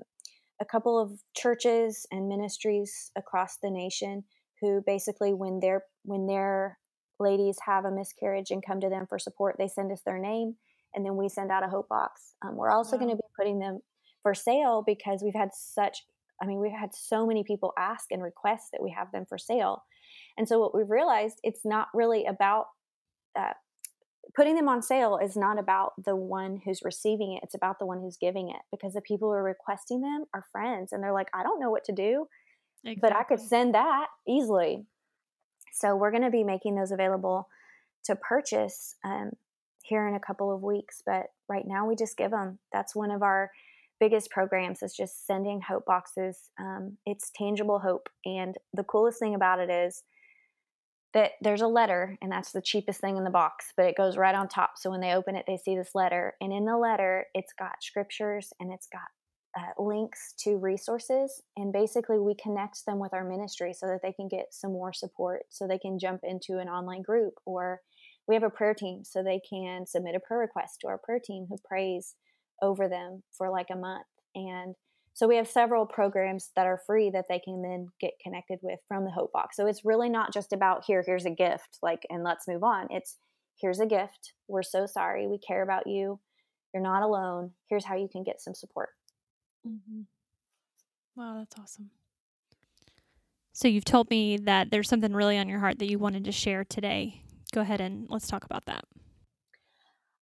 a 0.61 0.65
couple 0.65 0.99
of 0.99 1.11
churches 1.35 2.05
and 2.11 2.27
ministries 2.27 3.11
across 3.17 3.57
the 3.61 3.71
nation 3.71 4.23
who 4.61 4.81
basically, 4.85 5.33
when 5.33 5.59
their 5.59 5.83
when 6.03 6.27
their 6.27 6.77
ladies 7.19 7.57
have 7.65 7.85
a 7.85 7.91
miscarriage 7.91 8.51
and 8.51 8.63
come 8.65 8.79
to 8.79 8.89
them 8.89 9.05
for 9.09 9.17
support, 9.17 9.55
they 9.57 9.67
send 9.67 9.91
us 9.91 10.01
their 10.05 10.19
name, 10.19 10.55
and 10.93 11.03
then 11.03 11.15
we 11.15 11.29
send 11.29 11.51
out 11.51 11.65
a 11.65 11.69
Hope 11.69 11.89
Box. 11.89 12.35
Um, 12.45 12.55
we're 12.55 12.69
also 12.69 12.95
wow. 12.95 12.99
going 12.99 13.11
to 13.11 13.17
be 13.17 13.27
putting 13.37 13.57
them 13.57 13.79
for 14.21 14.35
sale 14.35 14.83
because 14.85 15.21
we've 15.23 15.33
had 15.33 15.49
such 15.53 16.03
I 16.41 16.45
mean, 16.45 16.59
we've 16.59 16.71
had 16.71 16.93
so 16.93 17.25
many 17.25 17.43
people 17.43 17.73
ask 17.77 18.05
and 18.11 18.23
request 18.23 18.69
that 18.71 18.81
we 18.81 18.91
have 18.91 19.11
them 19.11 19.25
for 19.27 19.37
sale. 19.37 19.83
And 20.37 20.47
so 20.47 20.59
what 20.59 20.75
we've 20.75 20.89
realized, 20.89 21.39
it's 21.43 21.65
not 21.65 21.87
really 21.93 22.25
about 22.25 22.67
uh, 23.37 23.53
putting 24.35 24.55
them 24.55 24.69
on 24.69 24.81
sale 24.81 25.17
is 25.21 25.35
not 25.35 25.59
about 25.59 25.93
the 26.03 26.15
one 26.15 26.61
who's 26.63 26.81
receiving 26.83 27.33
it. 27.33 27.43
It's 27.43 27.55
about 27.55 27.79
the 27.79 27.85
one 27.85 27.99
who's 27.99 28.17
giving 28.17 28.49
it 28.49 28.61
because 28.71 28.93
the 28.93 29.01
people 29.01 29.29
who 29.29 29.33
are 29.33 29.43
requesting 29.43 30.01
them 30.01 30.25
are 30.33 30.45
friends 30.51 30.93
and 30.93 31.03
they're 31.03 31.13
like, 31.13 31.29
I 31.33 31.43
don't 31.43 31.59
know 31.59 31.71
what 31.71 31.83
to 31.85 31.91
do, 31.91 32.27
exactly. 32.83 32.99
but 33.01 33.15
I 33.15 33.23
could 33.23 33.39
send 33.39 33.75
that 33.75 34.07
easily. 34.27 34.85
So 35.73 35.95
we're 35.95 36.11
going 36.11 36.23
to 36.23 36.29
be 36.29 36.43
making 36.43 36.75
those 36.75 36.91
available 36.91 37.47
to 38.05 38.15
purchase 38.15 38.95
um, 39.03 39.31
here 39.83 40.07
in 40.07 40.15
a 40.15 40.19
couple 40.19 40.53
of 40.53 40.61
weeks. 40.61 41.01
But 41.05 41.27
right 41.47 41.65
now 41.65 41.85
we 41.85 41.95
just 41.95 42.17
give 42.17 42.31
them. 42.31 42.59
That's 42.71 42.95
one 42.95 43.11
of 43.11 43.23
our 43.23 43.51
biggest 43.99 44.29
programs 44.29 44.81
is 44.81 44.95
just 44.95 45.25
sending 45.25 45.61
hope 45.61 45.85
boxes. 45.85 46.49
Um, 46.59 46.97
it's 47.05 47.31
tangible 47.35 47.79
hope. 47.79 48.09
And 48.25 48.55
the 48.73 48.83
coolest 48.83 49.19
thing 49.19 49.35
about 49.35 49.59
it 49.59 49.69
is 49.69 50.03
that 51.13 51.31
there's 51.41 51.61
a 51.61 51.67
letter, 51.67 52.17
and 52.21 52.31
that's 52.31 52.51
the 52.51 52.61
cheapest 52.61 53.01
thing 53.01 53.17
in 53.17 53.23
the 53.23 53.29
box, 53.29 53.73
but 53.75 53.87
it 53.87 53.97
goes 53.97 54.17
right 54.17 54.35
on 54.35 54.47
top. 54.47 54.71
So 54.75 54.91
when 54.91 55.01
they 55.01 55.13
open 55.13 55.35
it, 55.35 55.45
they 55.47 55.57
see 55.57 55.75
this 55.75 55.95
letter. 55.95 56.35
And 56.39 56.53
in 56.53 56.65
the 56.65 56.77
letter, 56.77 57.25
it's 57.33 57.53
got 57.53 57.81
scriptures 57.81 58.53
and 58.59 58.71
it's 58.71 58.87
got 58.87 59.01
uh, 59.57 59.81
links 59.81 60.35
to 60.43 60.57
resources. 60.57 61.41
And 61.57 61.73
basically, 61.73 62.19
we 62.19 62.35
connect 62.35 62.85
them 62.85 62.99
with 62.99 63.13
our 63.13 63.27
ministry 63.27 63.73
so 63.73 63.87
that 63.87 64.01
they 64.03 64.13
can 64.13 64.27
get 64.27 64.47
some 64.51 64.71
more 64.71 64.93
support, 64.93 65.43
so 65.49 65.67
they 65.67 65.79
can 65.79 65.97
jump 65.97 66.21
into 66.23 66.59
an 66.59 66.69
online 66.69 67.01
group 67.01 67.33
or 67.45 67.81
we 68.29 68.35
have 68.35 68.43
a 68.43 68.49
prayer 68.49 68.75
team 68.75 69.03
so 69.03 69.23
they 69.23 69.41
can 69.49 69.87
submit 69.87 70.13
a 70.13 70.19
prayer 70.19 70.41
request 70.41 70.81
to 70.81 70.87
our 70.87 70.99
prayer 70.99 71.19
team 71.19 71.47
who 71.49 71.57
prays 71.67 72.13
over 72.61 72.87
them 72.87 73.23
for 73.37 73.49
like 73.49 73.67
a 73.71 73.75
month. 73.77 74.05
And 74.35 74.75
so 75.13 75.27
we 75.27 75.35
have 75.35 75.47
several 75.47 75.85
programs 75.85 76.51
that 76.55 76.65
are 76.65 76.81
free 76.85 77.09
that 77.09 77.25
they 77.27 77.39
can 77.39 77.61
then 77.61 77.89
get 77.99 78.13
connected 78.23 78.59
with 78.61 78.79
from 78.87 79.03
the 79.03 79.11
Hope 79.11 79.33
Box. 79.33 79.57
So 79.57 79.67
it's 79.67 79.83
really 79.83 80.09
not 80.09 80.33
just 80.33 80.53
about 80.53 80.85
here, 80.85 81.03
here's 81.05 81.25
a 81.25 81.29
gift, 81.29 81.77
like, 81.81 82.05
and 82.09 82.23
let's 82.23 82.47
move 82.47 82.63
on. 82.63 82.87
It's 82.89 83.17
here's 83.59 83.79
a 83.79 83.85
gift. 83.85 84.33
We're 84.47 84.63
so 84.63 84.85
sorry. 84.85 85.27
We 85.27 85.37
care 85.37 85.61
about 85.61 85.87
you. 85.87 86.19
You're 86.73 86.83
not 86.83 87.03
alone. 87.03 87.51
Here's 87.69 87.85
how 87.85 87.97
you 87.97 88.07
can 88.09 88.23
get 88.23 88.41
some 88.41 88.53
support. 88.53 88.89
Mm-hmm. 89.67 90.01
Wow, 91.15 91.39
that's 91.39 91.59
awesome. 91.59 91.89
So 93.51 93.67
you've 93.67 93.83
told 93.83 94.09
me 94.09 94.37
that 94.37 94.71
there's 94.71 94.87
something 94.87 95.11
really 95.11 95.37
on 95.37 95.49
your 95.49 95.59
heart 95.59 95.79
that 95.79 95.89
you 95.89 95.99
wanted 95.99 96.23
to 96.25 96.31
share 96.31 96.63
today. 96.63 97.23
Go 97.51 97.59
ahead 97.59 97.81
and 97.81 98.07
let's 98.09 98.27
talk 98.27 98.45
about 98.45 98.65
that. 98.65 98.85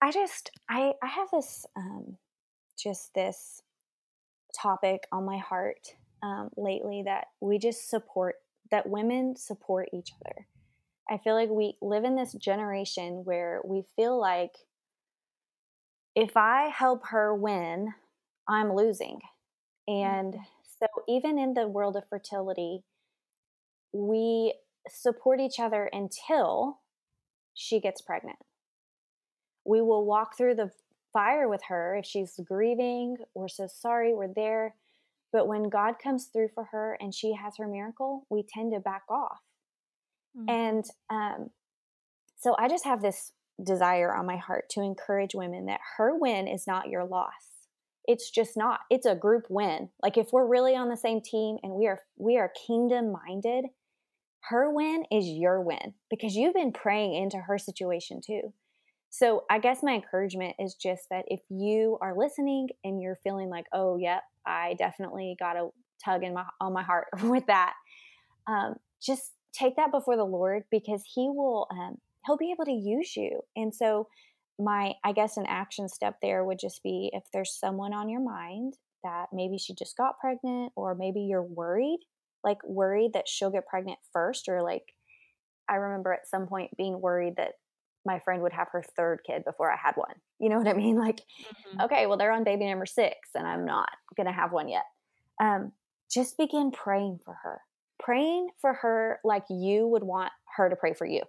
I 0.02 0.12
just 0.12 0.50
I 0.70 0.94
I 1.04 1.08
have 1.08 1.28
this 1.32 1.66
um 1.76 2.18
just 2.82 3.14
this 3.14 3.62
topic 4.56 5.04
on 5.12 5.26
my 5.26 5.38
heart 5.38 5.96
um, 6.24 6.50
lately 6.58 7.04
that 7.06 7.28
we 7.42 7.58
just 7.58 7.90
support 7.90 8.36
that 8.72 8.90
women 8.90 9.36
support 9.36 9.90
each 9.94 10.12
other. 10.22 10.48
I 11.10 11.18
feel 11.18 11.36
like 11.36 11.50
we 11.50 11.76
live 11.82 12.04
in 12.04 12.16
this 12.16 12.34
generation 12.34 13.22
where 13.24 13.62
we 13.64 13.84
feel 13.96 14.20
like 14.20 14.52
if 16.16 16.36
I 16.36 16.70
help 16.76 17.08
her 17.08 17.34
win, 17.34 17.94
I'm 18.48 18.76
losing. 18.76 19.20
And 19.88 20.34
mm-hmm. 20.34 20.42
so, 20.80 20.88
even 21.08 21.38
in 21.38 21.54
the 21.54 21.68
world 21.68 21.96
of 21.96 22.10
fertility, 22.10 22.84
we 23.94 24.56
support 24.90 25.40
each 25.40 25.60
other 25.60 25.90
until 25.94 26.80
she 27.54 27.80
gets 27.80 28.02
pregnant. 28.02 28.40
We 29.66 29.82
will 29.82 30.06
walk 30.06 30.38
through 30.38 30.56
the 30.56 30.72
fire 31.18 31.50
with 31.50 31.62
her 31.68 31.96
if 31.96 32.06
she's 32.06 32.40
grieving. 32.46 33.18
We're 33.34 33.48
so 33.48 33.66
sorry, 33.66 34.14
we're 34.14 34.32
there. 34.32 34.76
But 35.34 35.48
when 35.48 35.68
God 35.68 35.96
comes 35.98 36.26
through 36.26 36.50
for 36.54 36.66
her 36.66 36.96
and 37.02 37.12
she 37.12 37.34
has 37.34 37.56
her 37.58 37.68
miracle, 37.68 38.28
we 38.30 38.44
tend 38.48 38.72
to 38.74 38.80
back 38.80 39.02
off. 39.10 39.42
Mm-hmm. 40.38 40.50
And 40.50 40.86
um, 41.10 41.50
so 42.38 42.56
I 42.60 42.70
just 42.70 42.86
have 42.86 43.02
this 43.02 43.32
desire 43.64 44.16
on 44.16 44.28
my 44.28 44.38
heart 44.38 44.70
to 44.70 44.82
encourage 44.82 45.34
women 45.34 45.66
that 45.66 45.80
her 45.98 46.16
win 46.16 46.48
is 46.48 46.68
not 46.68 46.88
your 46.88 47.04
loss. 47.04 47.32
It's 48.08 48.30
just 48.30 48.56
not. 48.56 48.82
It's 48.92 49.08
a 49.08 49.16
group 49.16 49.48
win. 49.50 49.90
Like 50.04 50.18
if 50.18 50.28
we're 50.32 50.46
really 50.46 50.76
on 50.76 50.90
the 50.90 50.96
same 50.96 51.22
team 51.22 51.58
and 51.64 51.74
we 51.74 51.88
are 51.88 52.00
we 52.18 52.38
are 52.38 52.54
kingdom 52.68 53.12
minded, 53.12 53.66
her 54.50 54.72
win 54.72 55.04
is 55.12 55.26
your 55.26 55.62
win 55.62 55.96
because 56.12 56.36
you've 56.36 56.54
been 56.54 56.72
praying 56.72 57.16
into 57.16 57.38
her 57.38 57.58
situation 57.58 58.22
too. 58.24 58.54
So 59.10 59.46
I 59.50 59.60
guess 59.60 59.82
my 59.82 59.94
encouragement 59.94 60.56
is 60.60 60.76
just 60.76 61.08
that 61.10 61.26
if 61.28 61.40
you 61.50 61.98
are 62.02 62.18
listening 62.18 62.70
and 62.84 63.02
you're 63.02 63.20
feeling 63.24 63.50
like, 63.50 63.66
oh, 63.74 63.98
yep, 63.98 64.24
I 64.46 64.76
definitely 64.78 65.36
got 65.40 65.56
a 65.56 65.70
tug 66.04 66.24
in 66.24 66.34
my 66.34 66.44
on 66.62 66.74
my 66.74 66.84
heart 66.84 67.08
with 67.24 67.46
that, 67.48 67.74
um, 68.48 68.76
just 69.02 69.34
take 69.54 69.76
that 69.78 69.92
before 69.92 70.18
the 70.18 70.24
Lord 70.24 70.64
because 70.72 71.04
He 71.14 71.30
will 71.30 71.68
um, 71.72 71.98
He'll 72.26 72.38
be 72.38 72.52
able 72.52 72.66
to 72.66 72.72
use 72.72 73.16
you. 73.16 73.42
And 73.56 73.74
so 73.74 74.08
my 74.60 74.94
I 75.04 75.14
guess 75.14 75.38
an 75.38 75.46
action 75.48 75.88
step 75.88 76.18
there 76.22 76.44
would 76.44 76.60
just 76.60 76.84
be 76.84 77.10
if 77.14 77.24
there's 77.32 77.58
someone 77.58 77.94
on 77.94 78.10
your 78.10 78.22
mind 78.22 78.74
that 79.04 79.28
maybe 79.32 79.58
she 79.58 79.74
just 79.74 79.96
got 79.96 80.20
pregnant 80.20 80.74
or 80.76 80.96
maybe 80.96 81.22
you're 81.22 81.44
worried, 81.44 82.00
like 82.44 82.58
worried 82.66 83.12
that 83.14 83.28
she'll 83.28 83.52
get 83.52 83.68
pregnant 83.68 84.00
first 84.12 84.50
or 84.50 84.62
like 84.62 84.94
I 85.70 85.76
remember 85.76 86.14
at 86.14 86.28
some 86.28 86.48
point 86.48 86.76
being 86.78 87.02
worried 87.02 87.36
that 87.38 87.54
my 88.08 88.20
friend 88.20 88.42
would 88.42 88.54
have 88.54 88.70
her 88.72 88.84
third 88.96 89.20
kid 89.28 89.44
before 89.46 89.72
I 89.72 89.78
had 89.78 89.96
one. 89.96 90.16
You 90.40 90.50
know 90.50 90.58
what 90.58 90.68
I 90.68 90.74
mean? 90.74 90.98
Like, 91.08 91.18
mm-hmm. 91.18 91.82
okay, 91.82 92.08
well, 92.08 92.18
they're 92.18 92.32
on 92.32 92.44
baby 92.44 92.66
number 92.66 92.88
six 92.88 93.16
and 93.36 93.46
I'm 93.46 93.66
not 93.66 93.90
going 94.16 94.26
to 94.26 94.34
have 94.34 94.52
one 94.52 94.68
yet. 94.68 94.86
Um, 95.40 95.74
just 96.12 96.38
begin 96.38 96.72
praying 96.72 97.20
for 97.24 97.36
her, 97.44 97.62
praying 98.00 98.50
for 98.60 98.74
her 98.74 99.20
like 99.24 99.44
you 99.50 99.86
would 99.88 100.04
want 100.04 100.32
her 100.56 100.70
to 100.70 100.76
pray 100.76 100.94
for 100.94 101.06
you. 101.06 101.22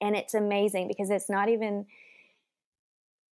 And 0.00 0.16
it's 0.16 0.34
amazing 0.34 0.88
because 0.88 1.10
it's 1.10 1.28
not 1.28 1.48
even 1.48 1.86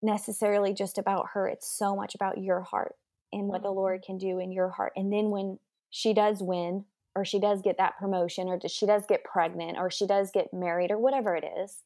necessarily 0.02 0.74
just 0.74 0.98
about 0.98 1.28
her, 1.34 1.48
it's 1.48 1.70
so 1.70 1.94
much 1.94 2.14
about 2.14 2.38
your 2.38 2.60
heart 2.60 2.96
and 3.32 3.46
what 3.46 3.62
the 3.62 3.68
mm-hmm. 3.68 3.78
Lord 3.78 4.02
can 4.02 4.18
do 4.18 4.38
in 4.38 4.52
your 4.52 4.68
heart. 4.68 4.92
And 4.96 5.12
then 5.12 5.30
when 5.30 5.58
she 5.90 6.12
does 6.12 6.42
win, 6.42 6.84
or 7.14 7.24
she 7.24 7.38
does 7.38 7.60
get 7.62 7.76
that 7.78 7.98
promotion, 7.98 8.48
or 8.48 8.58
she 8.66 8.86
does 8.86 9.04
get 9.06 9.24
pregnant, 9.24 9.76
or 9.78 9.90
she 9.90 10.06
does 10.06 10.30
get 10.30 10.52
married, 10.52 10.90
or 10.90 10.98
whatever 10.98 11.36
it 11.36 11.44
is, 11.58 11.82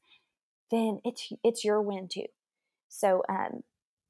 then 0.70 1.00
it's 1.05 1.29
it's 1.44 1.64
your 1.64 1.81
win 1.81 2.09
too. 2.12 2.26
So 2.88 3.22
um 3.29 3.62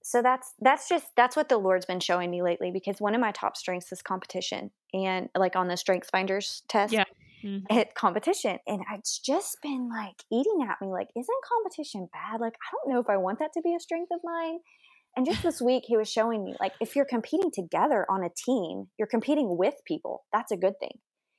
so 0.02 0.22
that's 0.22 0.52
that's 0.60 0.88
just 0.88 1.06
that's 1.16 1.34
what 1.34 1.48
the 1.48 1.58
Lord's 1.58 1.84
been 1.84 2.00
showing 2.00 2.30
me 2.30 2.42
lately 2.42 2.70
because 2.70 3.00
one 3.00 3.14
of 3.14 3.20
my 3.20 3.32
top 3.32 3.56
strengths 3.56 3.90
is 3.90 4.02
competition 4.02 4.70
and 4.94 5.28
like 5.36 5.56
on 5.56 5.68
the 5.68 5.76
strengths 5.76 6.10
finders 6.10 6.62
test. 6.68 6.92
Yeah. 6.92 7.04
Mm-hmm. 7.44 7.78
At 7.78 7.94
competition. 7.94 8.58
And 8.66 8.82
it's 8.94 9.18
just 9.18 9.58
been 9.62 9.88
like 9.88 10.16
eating 10.32 10.66
at 10.68 10.80
me, 10.80 10.90
like, 10.90 11.08
isn't 11.14 11.44
competition 11.46 12.08
bad? 12.12 12.40
Like, 12.40 12.54
I 12.54 12.72
don't 12.72 12.92
know 12.92 13.00
if 13.00 13.10
I 13.10 13.18
want 13.18 13.38
that 13.40 13.52
to 13.54 13.62
be 13.62 13.74
a 13.74 13.80
strength 13.80 14.08
of 14.10 14.20
mine. 14.24 14.58
And 15.16 15.26
just 15.26 15.42
this 15.42 15.60
week, 15.62 15.84
he 15.86 15.96
was 15.96 16.10
showing 16.10 16.44
me, 16.44 16.54
like, 16.60 16.72
if 16.80 16.96
you're 16.96 17.04
competing 17.04 17.50
together 17.52 18.04
on 18.10 18.24
a 18.24 18.30
team, 18.30 18.88
you're 18.98 19.06
competing 19.06 19.56
with 19.56 19.74
people. 19.86 20.24
That's 20.32 20.50
a 20.50 20.56
good 20.56 20.80
thing. 20.80 20.98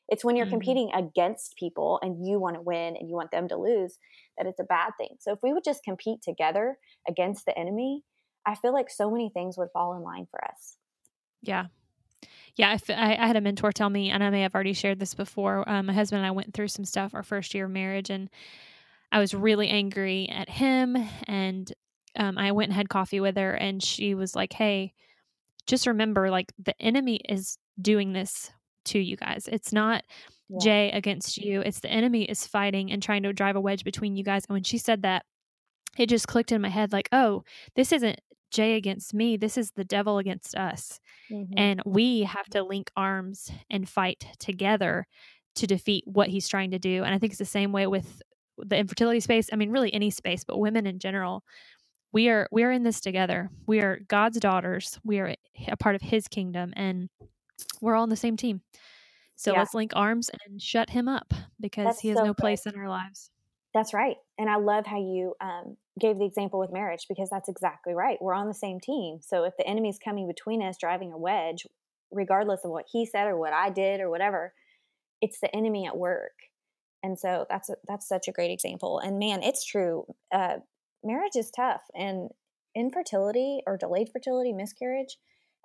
It's 0.09 0.23
when 0.23 0.35
you're 0.35 0.45
mm-hmm. 0.45 0.53
competing 0.53 0.91
against 0.93 1.55
people 1.57 1.99
and 2.01 2.25
you 2.25 2.39
want 2.39 2.55
to 2.55 2.61
win 2.61 2.95
and 2.95 3.09
you 3.09 3.15
want 3.15 3.31
them 3.31 3.47
to 3.49 3.57
lose 3.57 3.97
that 4.37 4.47
it's 4.47 4.59
a 4.59 4.63
bad 4.63 4.91
thing. 4.97 5.17
So 5.19 5.31
if 5.33 5.39
we 5.43 5.53
would 5.53 5.63
just 5.63 5.83
compete 5.83 6.21
together 6.21 6.77
against 7.07 7.45
the 7.45 7.57
enemy, 7.57 8.03
I 8.45 8.55
feel 8.55 8.73
like 8.73 8.89
so 8.89 9.11
many 9.11 9.29
things 9.29 9.57
would 9.57 9.69
fall 9.73 9.95
in 9.95 10.03
line 10.03 10.27
for 10.31 10.43
us. 10.45 10.77
Yeah. 11.41 11.65
Yeah, 12.55 12.77
I, 12.89 13.17
I 13.19 13.27
had 13.27 13.35
a 13.35 13.41
mentor 13.41 13.71
tell 13.71 13.89
me, 13.89 14.09
and 14.09 14.23
I 14.23 14.31
may 14.31 14.41
have 14.41 14.55
already 14.55 14.73
shared 14.73 14.99
this 14.99 15.13
before. 15.13 15.67
Um, 15.69 15.85
my 15.85 15.93
husband 15.93 16.19
and 16.19 16.27
I 16.27 16.31
went 16.31 16.53
through 16.55 16.69
some 16.69 16.85
stuff 16.85 17.13
our 17.13 17.21
first 17.21 17.53
year 17.53 17.65
of 17.65 17.71
marriage, 17.71 18.09
and 18.09 18.29
I 19.11 19.19
was 19.19 19.35
really 19.35 19.69
angry 19.69 20.27
at 20.29 20.49
him. 20.49 20.97
And 21.27 21.71
um, 22.15 22.35
I 22.37 22.53
went 22.53 22.69
and 22.69 22.75
had 22.75 22.89
coffee 22.89 23.19
with 23.19 23.37
her, 23.37 23.53
and 23.53 23.83
she 23.83 24.15
was 24.15 24.35
like, 24.35 24.53
"Hey, 24.53 24.93
just 25.67 25.85
remember, 25.85 26.31
like 26.31 26.51
the 26.57 26.79
enemy 26.81 27.17
is 27.29 27.59
doing 27.79 28.13
this 28.13 28.51
to 28.87 28.99
you 28.99 29.17
guys. 29.17 29.47
It's 29.51 29.73
not 29.73 30.03
yeah. 30.49 30.57
Jay 30.61 30.91
against 30.91 31.37
you. 31.37 31.61
It's 31.61 31.79
the 31.79 31.91
enemy 31.91 32.23
is 32.23 32.47
fighting 32.47 32.91
and 32.91 33.01
trying 33.01 33.23
to 33.23 33.33
drive 33.33 33.55
a 33.55 33.61
wedge 33.61 33.83
between 33.83 34.15
you 34.15 34.23
guys. 34.23 34.45
And 34.47 34.53
when 34.53 34.63
she 34.63 34.77
said 34.77 35.01
that, 35.03 35.25
it 35.97 36.07
just 36.07 36.27
clicked 36.27 36.51
in 36.51 36.61
my 36.61 36.69
head 36.69 36.93
like, 36.93 37.09
oh, 37.11 37.43
this 37.75 37.91
isn't 37.91 38.19
Jay 38.51 38.75
against 38.75 39.13
me. 39.13 39.37
This 39.37 39.57
is 39.57 39.71
the 39.71 39.83
devil 39.83 40.19
against 40.19 40.55
us. 40.55 40.99
Mm-hmm. 41.31 41.53
And 41.57 41.81
we 41.85 42.23
have 42.23 42.47
to 42.51 42.63
link 42.63 42.91
arms 42.95 43.51
and 43.69 43.89
fight 43.89 44.25
together 44.39 45.07
to 45.55 45.67
defeat 45.67 46.03
what 46.05 46.29
he's 46.29 46.47
trying 46.47 46.71
to 46.71 46.79
do. 46.79 47.03
And 47.03 47.13
I 47.13 47.17
think 47.17 47.31
it's 47.31 47.39
the 47.39 47.45
same 47.45 47.71
way 47.71 47.87
with 47.87 48.21
the 48.57 48.77
infertility 48.77 49.19
space. 49.19 49.49
I 49.51 49.55
mean, 49.55 49.71
really 49.71 49.93
any 49.93 50.09
space, 50.09 50.43
but 50.43 50.59
women 50.59 50.87
in 50.87 50.99
general. 50.99 51.43
We 52.13 52.29
are 52.29 52.47
we 52.51 52.63
are 52.63 52.71
in 52.71 52.83
this 52.83 53.01
together. 53.01 53.49
We 53.67 53.81
are 53.81 53.99
God's 54.07 54.39
daughters. 54.39 54.97
We 55.03 55.19
are 55.19 55.35
a 55.67 55.77
part 55.77 55.95
of 55.95 56.01
his 56.01 56.27
kingdom 56.27 56.73
and 56.75 57.09
we're 57.81 57.95
all 57.95 58.03
on 58.03 58.09
the 58.09 58.15
same 58.15 58.37
team. 58.37 58.61
So 59.35 59.53
yeah. 59.53 59.59
let's 59.59 59.73
link 59.73 59.91
arms 59.95 60.29
and 60.45 60.61
shut 60.61 60.89
him 60.89 61.07
up 61.07 61.33
because 61.59 61.85
That's 61.85 61.99
he 61.99 62.09
has 62.09 62.17
so 62.17 62.23
no 62.23 62.33
good. 62.33 62.41
place 62.41 62.65
in 62.65 62.75
our 62.75 62.89
lives. 62.89 63.29
That's 63.73 63.93
right. 63.93 64.15
And 64.39 64.49
I 64.49 64.55
love 64.55 64.87
how 64.87 64.97
you 64.97 65.35
um, 65.39 65.77
gave 65.99 66.17
the 66.17 66.25
example 66.25 66.59
with 66.59 66.71
marriage 66.73 67.05
because 67.07 67.29
that's 67.29 67.47
exactly 67.47 67.93
right. 67.93 68.17
We're 68.19 68.33
on 68.33 68.47
the 68.47 68.53
same 68.53 68.79
team. 68.79 69.19
So 69.21 69.43
if 69.43 69.53
the 69.57 69.67
enemy's 69.67 69.99
coming 70.03 70.27
between 70.27 70.63
us, 70.63 70.77
driving 70.79 71.11
a 71.11 71.17
wedge, 71.17 71.67
regardless 72.11 72.61
of 72.63 72.71
what 72.71 72.85
he 72.91 73.05
said 73.05 73.27
or 73.27 73.37
what 73.37 73.53
I 73.53 73.69
did 73.69 73.99
or 73.99 74.09
whatever, 74.09 74.53
it's 75.21 75.39
the 75.39 75.55
enemy 75.55 75.85
at 75.85 75.97
work. 75.97 76.33
And 77.03 77.19
so 77.19 77.45
that's 77.49 77.69
a, 77.69 77.75
that's 77.87 78.07
such 78.07 78.27
a 78.27 78.31
great 78.31 78.51
example. 78.51 78.99
And 78.99 79.19
man, 79.19 79.43
it's 79.43 79.63
true. 79.63 80.05
Uh, 80.31 80.57
marriage 81.03 81.35
is 81.35 81.51
tough, 81.51 81.81
and 81.93 82.29
infertility 82.75 83.61
or 83.65 83.77
delayed 83.77 84.09
fertility, 84.11 84.53
miscarriage. 84.53 85.17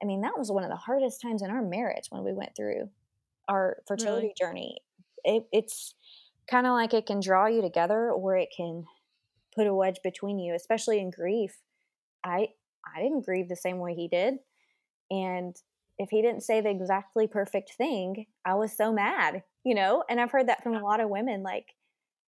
I 0.02 0.06
mean, 0.06 0.22
that 0.22 0.38
was 0.38 0.50
one 0.50 0.64
of 0.64 0.70
the 0.70 0.76
hardest 0.76 1.20
times 1.20 1.42
in 1.42 1.50
our 1.50 1.62
marriage 1.62 2.06
when 2.10 2.24
we 2.24 2.32
went 2.32 2.56
through 2.56 2.90
our 3.48 3.78
fertility 3.86 4.28
really? 4.28 4.34
journey. 4.38 4.76
It, 5.24 5.44
it's 5.52 5.94
kind 6.50 6.66
of 6.66 6.72
like 6.72 6.92
it 6.92 7.06
can 7.06 7.20
draw 7.20 7.46
you 7.46 7.62
together 7.62 8.10
or 8.10 8.36
it 8.36 8.48
can 8.56 8.84
put 9.54 9.66
a 9.66 9.74
wedge 9.74 10.00
between 10.02 10.38
you, 10.38 10.54
especially 10.54 10.98
in 10.98 11.10
grief. 11.10 11.56
I 12.24 12.48
I 12.84 13.00
didn't 13.00 13.24
grieve 13.24 13.48
the 13.48 13.56
same 13.56 13.78
way 13.78 13.94
he 13.94 14.08
did. 14.08 14.34
And 15.10 15.54
if 15.98 16.10
he 16.10 16.22
didn't 16.22 16.42
say 16.42 16.60
the 16.60 16.70
exactly 16.70 17.28
perfect 17.28 17.74
thing, 17.78 18.26
I 18.44 18.54
was 18.54 18.76
so 18.76 18.92
mad, 18.92 19.44
you 19.62 19.74
know? 19.74 20.02
And 20.08 20.20
I've 20.20 20.32
heard 20.32 20.48
that 20.48 20.64
from 20.64 20.74
a 20.74 20.82
lot 20.82 21.00
of 21.00 21.10
women 21.10 21.42
like 21.42 21.66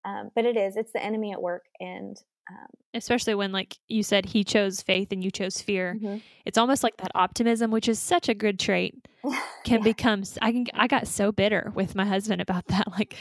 um, 0.05 0.31
but 0.35 0.45
it 0.45 0.57
is, 0.57 0.77
it's 0.77 0.93
the 0.93 1.03
enemy 1.03 1.33
at 1.33 1.41
work 1.41 1.65
and 1.81 2.17
um, 2.51 2.67
especially 2.93 3.35
when 3.35 3.53
like 3.53 3.79
you 3.89 4.03
said 4.03 4.27
he 4.27 4.45
chose 4.45 4.83
faith 4.83 5.09
and 5.13 5.25
you 5.25 5.31
chose 5.31 5.61
fear 5.61 5.97
mm-hmm. 5.97 6.19
it's 6.45 6.59
almost 6.59 6.83
like 6.83 6.97
that 6.99 7.11
optimism 7.15 7.71
which 7.71 7.89
is 7.89 7.99
such 7.99 8.29
a 8.29 8.35
good 8.35 8.59
trait 8.59 8.95
can 9.65 9.79
yeah. 9.79 9.85
become 9.85 10.23
i 10.43 10.53
can 10.53 10.67
i 10.75 10.87
got 10.87 11.07
so 11.07 11.33
bitter 11.33 11.73
with 11.75 11.95
my 11.95 12.05
husband 12.05 12.41
about 12.41 12.67
that 12.69 12.87
like 12.93 13.17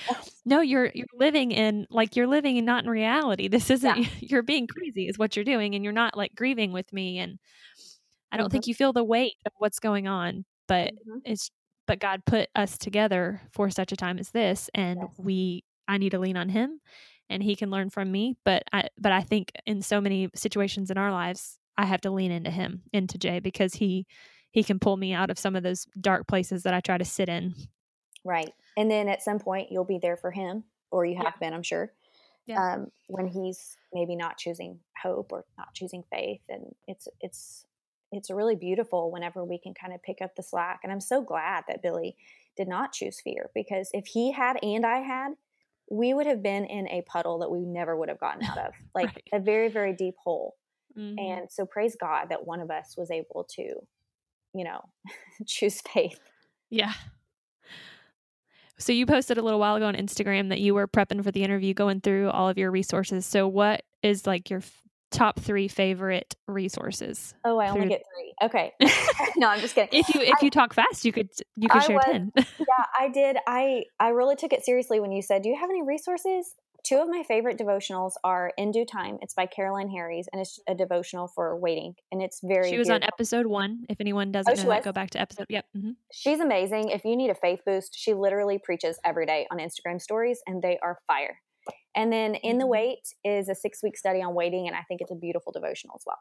no 0.46 0.60
you're 0.62 0.92
you're 0.94 1.08
living 1.18 1.52
in 1.52 1.88
like 1.90 2.16
you're 2.16 2.28
living 2.28 2.58
and 2.58 2.66
not 2.66 2.84
in 2.84 2.90
reality 2.90 3.48
this 3.48 3.70
isn't 3.70 3.98
yeah. 3.98 4.08
you're 4.20 4.44
being 4.44 4.68
crazy 4.68 5.08
is 5.08 5.18
what 5.18 5.36
you're 5.36 5.46
doing 5.46 5.76
and 5.76 5.84
you're 5.84 5.94
not 5.94 6.18
like 6.18 6.36
grieving 6.36 6.72
with 6.72 6.92
me 6.92 7.20
and 7.20 7.40
i 8.32 8.38
don't 8.38 8.48
mm-hmm. 8.48 8.52
think 8.52 8.68
you 8.68 8.76
feel 8.76 8.94
the 8.94 9.04
weight 9.04 9.36
of 9.46 9.54
what's 9.58 9.80
going 9.80 10.08
on 10.08 10.44
but 10.68 10.94
mm-hmm. 10.94 11.20
it's 11.26 11.50
but 11.88 12.00
god 12.00 12.22
put 12.26 12.50
us 12.56 12.78
together 12.78 13.42
for 13.52 13.70
such 13.70 13.92
a 13.92 13.98
time 13.98 14.20
as 14.20 14.30
this 14.32 14.70
and 14.74 15.00
yes. 15.02 15.10
we 15.18 15.64
i 15.88 15.98
need 15.98 16.12
to 16.12 16.20
lean 16.20 16.36
on 16.36 16.50
him 16.50 16.80
and 17.30 17.42
he 17.42 17.56
can 17.56 17.70
learn 17.70 17.90
from 17.90 18.12
me. 18.12 18.36
But 18.44 18.64
I 18.72 18.90
but 18.98 19.12
I 19.12 19.22
think 19.22 19.52
in 19.66 19.82
so 19.82 20.02
many 20.02 20.30
situations 20.36 20.92
in 20.92 20.98
our 20.98 21.12
lives, 21.12 21.60
I 21.78 21.86
have 21.86 22.02
to 22.02 22.12
lean 22.12 22.32
into 22.32 22.52
him, 22.52 22.84
into 22.92 23.18
Jay, 23.18 23.40
because 23.40 23.76
he 23.76 24.06
he 24.52 24.64
can 24.64 24.80
pull 24.80 24.98
me 24.98 25.14
out 25.14 25.32
of 25.32 25.40
some 25.40 25.56
of 25.56 25.64
those 25.64 25.88
dark 26.00 26.28
places 26.28 26.64
that 26.64 26.74
I 26.74 26.80
try 26.80 26.98
to 26.98 27.06
sit 27.06 27.30
in. 27.30 27.56
Right. 28.24 28.54
And 28.78 28.90
then 28.90 29.10
at 29.10 29.22
some 29.22 29.40
point 29.40 29.72
you'll 29.72 29.84
be 29.84 30.00
there 30.02 30.18
for 30.18 30.32
him, 30.32 30.64
or 30.92 31.06
you 31.06 31.16
have 31.18 31.26
yeah. 31.26 31.48
been, 31.48 31.54
I'm 31.54 31.64
sure. 31.64 31.92
Yeah. 32.46 32.74
Um, 32.74 32.92
when 33.08 33.28
he's 33.28 33.78
maybe 33.94 34.16
not 34.16 34.38
choosing 34.38 34.80
hope 35.02 35.32
or 35.32 35.46
not 35.58 35.74
choosing 35.74 36.04
faith. 36.12 36.42
And 36.50 36.76
it's 36.88 37.08
it's 37.22 37.66
it's 38.12 38.30
really 38.30 38.56
beautiful 38.56 39.12
whenever 39.12 39.44
we 39.44 39.58
can 39.58 39.74
kind 39.74 39.94
of 39.94 40.04
pick 40.04 40.22
up 40.22 40.36
the 40.36 40.44
slack. 40.44 40.82
And 40.84 40.92
I'm 40.92 41.02
so 41.02 41.22
glad 41.22 41.64
that 41.68 41.82
Billy 41.82 42.16
did 42.56 42.68
not 42.68 42.94
choose 42.94 43.20
fear 43.20 43.50
because 43.56 43.90
if 43.94 44.06
he 44.06 44.32
had 44.32 44.60
and 44.62 44.86
I 44.86 45.00
had, 45.00 45.32
we 45.90 46.14
would 46.14 46.26
have 46.26 46.42
been 46.42 46.66
in 46.66 46.88
a 46.88 47.04
puddle 47.08 47.40
that 47.40 47.52
we 47.52 47.66
never 47.66 47.96
would 47.96 48.10
have 48.10 48.20
gotten 48.20 48.44
out 48.44 48.58
of, 48.58 48.74
like 48.96 49.08
right. 49.08 49.24
a 49.34 49.40
very, 49.40 49.70
very 49.70 49.94
deep 49.94 50.16
hole. 50.24 50.56
Mm-hmm. 50.98 51.20
And 51.20 51.52
so 51.52 51.66
praise 51.66 51.96
God 52.00 52.28
that 52.30 52.46
one 52.46 52.60
of 52.60 52.70
us 52.70 52.96
was 52.98 53.12
able 53.12 53.46
to, 53.56 53.64
you 54.54 54.64
know, 54.64 54.82
choose 55.48 55.82
faith. 55.82 56.20
Yeah. 56.70 56.94
So 58.78 58.92
you 58.92 59.06
posted 59.06 59.38
a 59.38 59.42
little 59.42 59.60
while 59.60 59.76
ago 59.76 59.86
on 59.86 59.96
Instagram 59.96 60.50
that 60.50 60.60
you 60.60 60.74
were 60.74 60.88
prepping 60.88 61.24
for 61.24 61.32
the 61.32 61.44
interview, 61.44 61.74
going 61.74 62.02
through 62.02 62.30
all 62.32 62.50
of 62.50 62.58
your 62.58 62.72
resources. 62.72 63.26
So 63.26 63.48
what 63.48 63.84
is 64.02 64.28
like 64.28 64.50
your 64.50 64.60
f- 64.60 64.82
top 65.14 65.40
three 65.40 65.68
favorite 65.68 66.36
resources? 66.48 67.34
Oh, 67.46 67.58
I 67.60 67.70
only 67.70 67.88
get 67.88 68.02
three. 68.14 68.34
Okay. 68.44 68.72
no, 69.38 69.48
I'm 69.48 69.60
just 69.60 69.76
kidding. 69.76 69.90
If 70.00 70.14
you 70.14 70.22
if 70.22 70.36
I- 70.42 70.46
you 70.46 70.50
talk 70.50 70.74
fast, 70.74 71.06
you 71.06 71.12
could 71.12 71.30
you 71.56 71.70
could 71.70 71.82
I 71.82 71.86
share 71.86 71.96
was- 71.96 72.06
ten. 72.06 72.32
yeah, 72.36 72.86
I 73.00 73.10
did. 73.10 73.38
I 73.48 73.84
I 74.00 74.10
really 74.10 74.36
took 74.36 74.54
it 74.54 74.66
seriously 74.66 75.00
when 75.00 75.12
you 75.12 75.22
said, 75.22 75.42
"Do 75.44 75.50
you 75.50 75.58
have 75.60 75.70
any 75.70 75.82
resources?" 75.84 76.56
Two 76.86 76.98
of 76.98 77.08
my 77.08 77.24
favorite 77.24 77.58
devotionals 77.58 78.12
are 78.26 78.52
"In 78.58 78.72
Due 78.72 78.86
Time." 78.86 79.18
It's 79.22 79.34
by 79.34 79.46
Caroline 79.46 79.90
Harris, 79.90 80.28
and 80.34 80.42
it's 80.42 80.60
a 80.68 80.76
devotional 80.76 81.30
for 81.34 81.56
waiting, 81.58 81.96
and 82.12 82.22
it's 82.22 82.42
very. 82.44 82.70
she 82.70 82.78
was 82.78 82.90
on 82.90 83.04
episode 83.04 83.46
one. 83.46 83.86
If 83.88 84.02
anyone 84.02 84.34
doesn't 84.34 84.60
Oh, 84.60 84.64
know 84.64 84.70
that, 84.70 84.84
go 84.84 84.92
back 84.92 85.12
to 85.12 85.22
episode. 85.22 85.46
Yep. 85.48 85.66
hmm 85.74 85.92
She's 86.12 86.42
amazing. 86.42 86.90
If 86.90 87.06
you 87.06 87.16
need 87.16 87.30
a 87.30 87.36
faith 87.36 87.62
boost, 87.66 87.92
she 87.98 88.14
literally 88.14 88.58
preaches 88.62 89.00
every 89.06 89.26
day 89.26 89.48
on 89.50 89.60
Instagram 89.60 90.02
stories, 90.02 90.42
and 90.46 90.62
they 90.62 90.78
are 90.84 91.00
fire. 91.08 91.40
And 91.96 92.12
then 92.12 92.36
"In 92.36 92.58
the 92.58 92.66
Mhm. 92.66 92.70
Wait" 92.70 93.16
is 93.24 93.50
a 93.50 93.56
six-week 93.56 93.98
study 93.98 94.22
on 94.22 94.34
waiting, 94.34 94.68
and 94.68 94.76
I 94.76 94.84
think 94.84 95.02
it's 95.02 95.12
a 95.12 95.16
beautiful 95.16 95.52
devotional 95.52 95.96
as 95.96 96.04
well. 96.06 96.20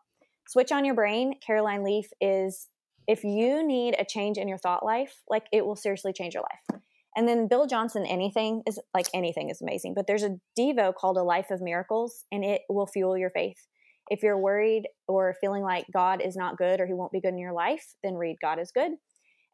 "Switch 0.49 0.73
on 0.73 0.85
Your 0.85 0.95
Brain." 0.95 1.39
Caroline 1.41 1.83
Leaf 1.83 2.13
is 2.21 2.69
if 3.07 3.25
you 3.25 3.63
need 3.67 3.97
a 3.99 4.05
change 4.05 4.39
in 4.39 4.49
your 4.49 4.59
thought 4.59 4.85
life, 4.85 5.23
like 5.29 5.47
it 5.51 5.67
will 5.67 5.77
seriously 5.77 6.13
change 6.13 6.35
your 6.35 6.45
life. 6.45 6.83
And 7.17 7.29
then 7.29 7.47
Bill 7.49 7.67
Johnson, 7.67 8.07
anything 8.07 8.63
is 8.67 8.81
like 8.95 9.07
anything 9.13 9.51
is 9.51 9.61
amazing. 9.61 9.95
But 9.95 10.07
there's 10.07 10.23
a 10.23 10.39
Devo 10.59 10.95
called 10.95 11.17
A 11.17 11.23
Life 11.23 11.51
of 11.51 11.61
Miracles, 11.61 12.25
and 12.33 12.45
it 12.45 12.63
will 12.69 12.87
fuel 12.87 13.19
your 13.19 13.31
faith. 13.31 13.67
If 14.09 14.23
you're 14.23 14.39
worried 14.39 14.89
or 15.07 15.35
feeling 15.41 15.63
like 15.63 15.87
God 15.93 16.21
is 16.21 16.37
not 16.37 16.57
good 16.57 16.81
or 16.81 16.87
he 16.87 16.95
won't 16.95 17.13
be 17.13 17.21
good 17.21 17.35
in 17.35 17.39
your 17.39 17.53
life, 17.53 17.95
then 18.03 18.15
read 18.15 18.39
God 18.41 18.59
is 18.59 18.73
Good. 18.73 18.93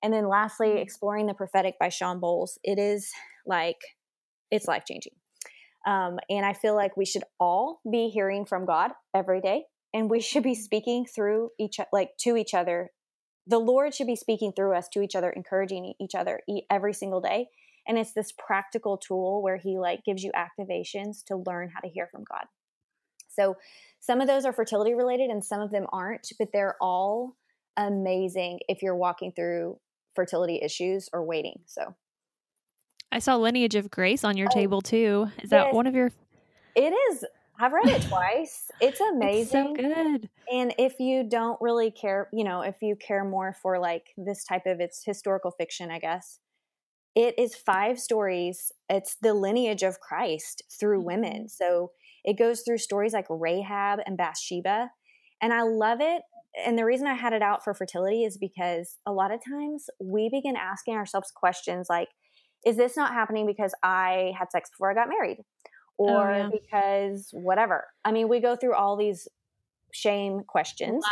And 0.02 0.12
then 0.12 0.28
lastly, 0.28 0.68
Mhm. 0.68 0.83
Exploring 0.83 1.26
the 1.26 1.35
Prophetic 1.35 1.78
by 1.78 1.88
Shawn 1.88 2.20
Bolz. 2.20 2.59
It 2.62 2.78
is 2.78 3.12
like, 3.44 3.81
it's 4.50 4.68
life 4.68 4.85
changing. 4.85 5.14
Um, 5.88 6.18
and 6.29 6.44
I 6.44 6.53
feel 6.53 6.74
like 6.74 6.96
we 6.96 7.07
should 7.07 7.24
all 7.40 7.81
be 7.90 8.09
hearing 8.09 8.44
from 8.44 8.66
God 8.66 8.90
every 9.14 9.40
day, 9.40 9.64
and 9.94 10.11
we 10.11 10.20
should 10.20 10.42
be 10.42 10.55
speaking 10.55 11.07
through 11.07 11.51
each, 11.59 11.79
like 11.92 12.11
to 12.18 12.37
each 12.37 12.53
other 12.53 12.90
the 13.48 13.59
Lord 13.59 13.94
should 13.94 14.07
be 14.07 14.14
speaking 14.14 14.53
through 14.53 14.77
us 14.77 14.88
to 14.90 15.01
each 15.01 15.16
other, 15.16 15.31
encouraging 15.31 15.94
each 15.98 16.14
other 16.14 16.40
every 16.70 16.92
single 16.92 17.20
day. 17.20 17.48
And 17.87 17.96
it's 17.96 18.12
this 18.12 18.33
practical 18.33 18.98
tool 18.98 19.42
where 19.42 19.57
He 19.57 19.79
like 19.79 20.05
gives 20.05 20.22
you 20.22 20.31
activations 20.33 21.24
to 21.24 21.42
learn 21.46 21.70
how 21.70 21.81
to 21.81 21.88
hear 21.88 22.07
from 22.12 22.24
God. 22.31 22.44
So 23.31 23.57
some 24.01 24.20
of 24.20 24.27
those 24.27 24.44
are 24.44 24.53
fertility 24.53 24.92
related, 24.92 25.31
and 25.31 25.42
some 25.42 25.61
of 25.61 25.70
them 25.70 25.87
aren't, 25.90 26.29
but 26.38 26.48
they're 26.53 26.77
all 26.81 27.37
amazing 27.77 28.61
if 28.68 28.83
you're 28.83 28.96
walking 28.96 29.33
through 29.33 29.79
fertility 30.14 30.61
issues 30.62 31.09
or 31.12 31.24
waiting. 31.24 31.61
So 31.64 31.94
I 33.10 33.18
saw 33.20 33.36
Lineage 33.36 33.74
of 33.74 33.90
Grace 33.90 34.24
on 34.24 34.36
your 34.36 34.48
Oh, 34.50 34.54
table 34.54 34.80
too. 34.80 35.28
Is 35.42 35.50
that 35.50 35.72
one 35.72 35.86
of 35.86 35.94
your? 35.94 36.10
it 36.74 36.92
is. 37.10 37.24
I've 37.60 37.72
read 37.72 37.86
it 37.88 38.02
twice. 38.08 38.70
It's 38.80 39.00
amazing. 39.00 39.74
It's 39.76 39.80
so 39.80 40.04
good. 40.14 40.28
And 40.52 40.74
if 40.78 41.00
you 41.00 41.24
don't 41.24 41.60
really 41.60 41.90
care, 41.90 42.28
you 42.32 42.44
know, 42.44 42.60
if 42.60 42.76
you 42.82 42.94
care 42.96 43.24
more 43.24 43.54
for 43.60 43.78
like 43.78 44.08
this 44.16 44.44
type 44.44 44.66
of 44.66 44.80
it's 44.80 45.02
historical 45.04 45.50
fiction, 45.50 45.90
I 45.90 45.98
guess. 45.98 46.38
It 47.16 47.36
is 47.36 47.56
five 47.56 47.98
stories. 47.98 48.70
It's 48.88 49.16
the 49.16 49.34
lineage 49.34 49.82
of 49.82 49.98
Christ 49.98 50.62
through 50.78 51.00
women. 51.00 51.32
Mm-hmm. 51.32 51.46
So 51.48 51.90
it 52.24 52.38
goes 52.38 52.62
through 52.62 52.78
stories 52.78 53.12
like 53.12 53.26
Rahab 53.28 54.00
and 54.06 54.16
Bathsheba. 54.16 54.90
And 55.42 55.52
I 55.52 55.62
love 55.62 55.98
it. 56.00 56.22
And 56.64 56.78
the 56.78 56.84
reason 56.84 57.06
I 57.06 57.14
had 57.14 57.32
it 57.32 57.42
out 57.42 57.64
for 57.64 57.74
fertility 57.74 58.22
is 58.24 58.36
because 58.38 58.98
a 59.06 59.12
lot 59.12 59.32
of 59.32 59.40
times 59.44 59.86
we 60.00 60.28
begin 60.30 60.54
asking 60.56 60.94
ourselves 60.94 61.32
questions 61.34 61.86
like, 61.90 62.08
is 62.66 62.76
this 62.76 62.96
not 62.96 63.12
happening 63.12 63.46
because 63.46 63.74
I 63.82 64.32
had 64.38 64.50
sex 64.50 64.70
before 64.70 64.90
I 64.90 64.94
got 64.94 65.08
married? 65.08 65.38
Or 65.96 66.30
yeah. 66.30 66.48
because 66.52 67.30
whatever. 67.32 67.86
I 68.04 68.12
mean, 68.12 68.28
we 68.28 68.40
go 68.40 68.56
through 68.56 68.74
all 68.74 68.96
these 68.96 69.26
shame 69.92 70.42
questions, 70.46 71.02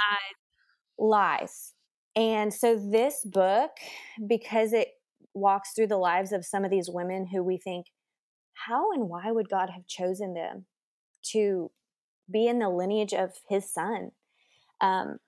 Lies. 0.98 0.98
lies. 0.98 1.72
And 2.14 2.52
so 2.52 2.76
this 2.76 3.24
book, 3.24 3.70
because 4.26 4.72
it 4.72 4.88
walks 5.34 5.72
through 5.74 5.88
the 5.88 5.98
lives 5.98 6.32
of 6.32 6.44
some 6.44 6.64
of 6.64 6.70
these 6.70 6.88
women 6.90 7.26
who 7.26 7.42
we 7.42 7.58
think, 7.58 7.86
how 8.54 8.92
and 8.92 9.08
why 9.08 9.30
would 9.30 9.50
God 9.50 9.70
have 9.70 9.86
chosen 9.86 10.34
them 10.34 10.66
to 11.32 11.70
be 12.30 12.46
in 12.46 12.58
the 12.58 12.70
lineage 12.70 13.12
of 13.12 13.32
his 13.48 13.70
son? 13.70 14.12
Um, 14.80 15.18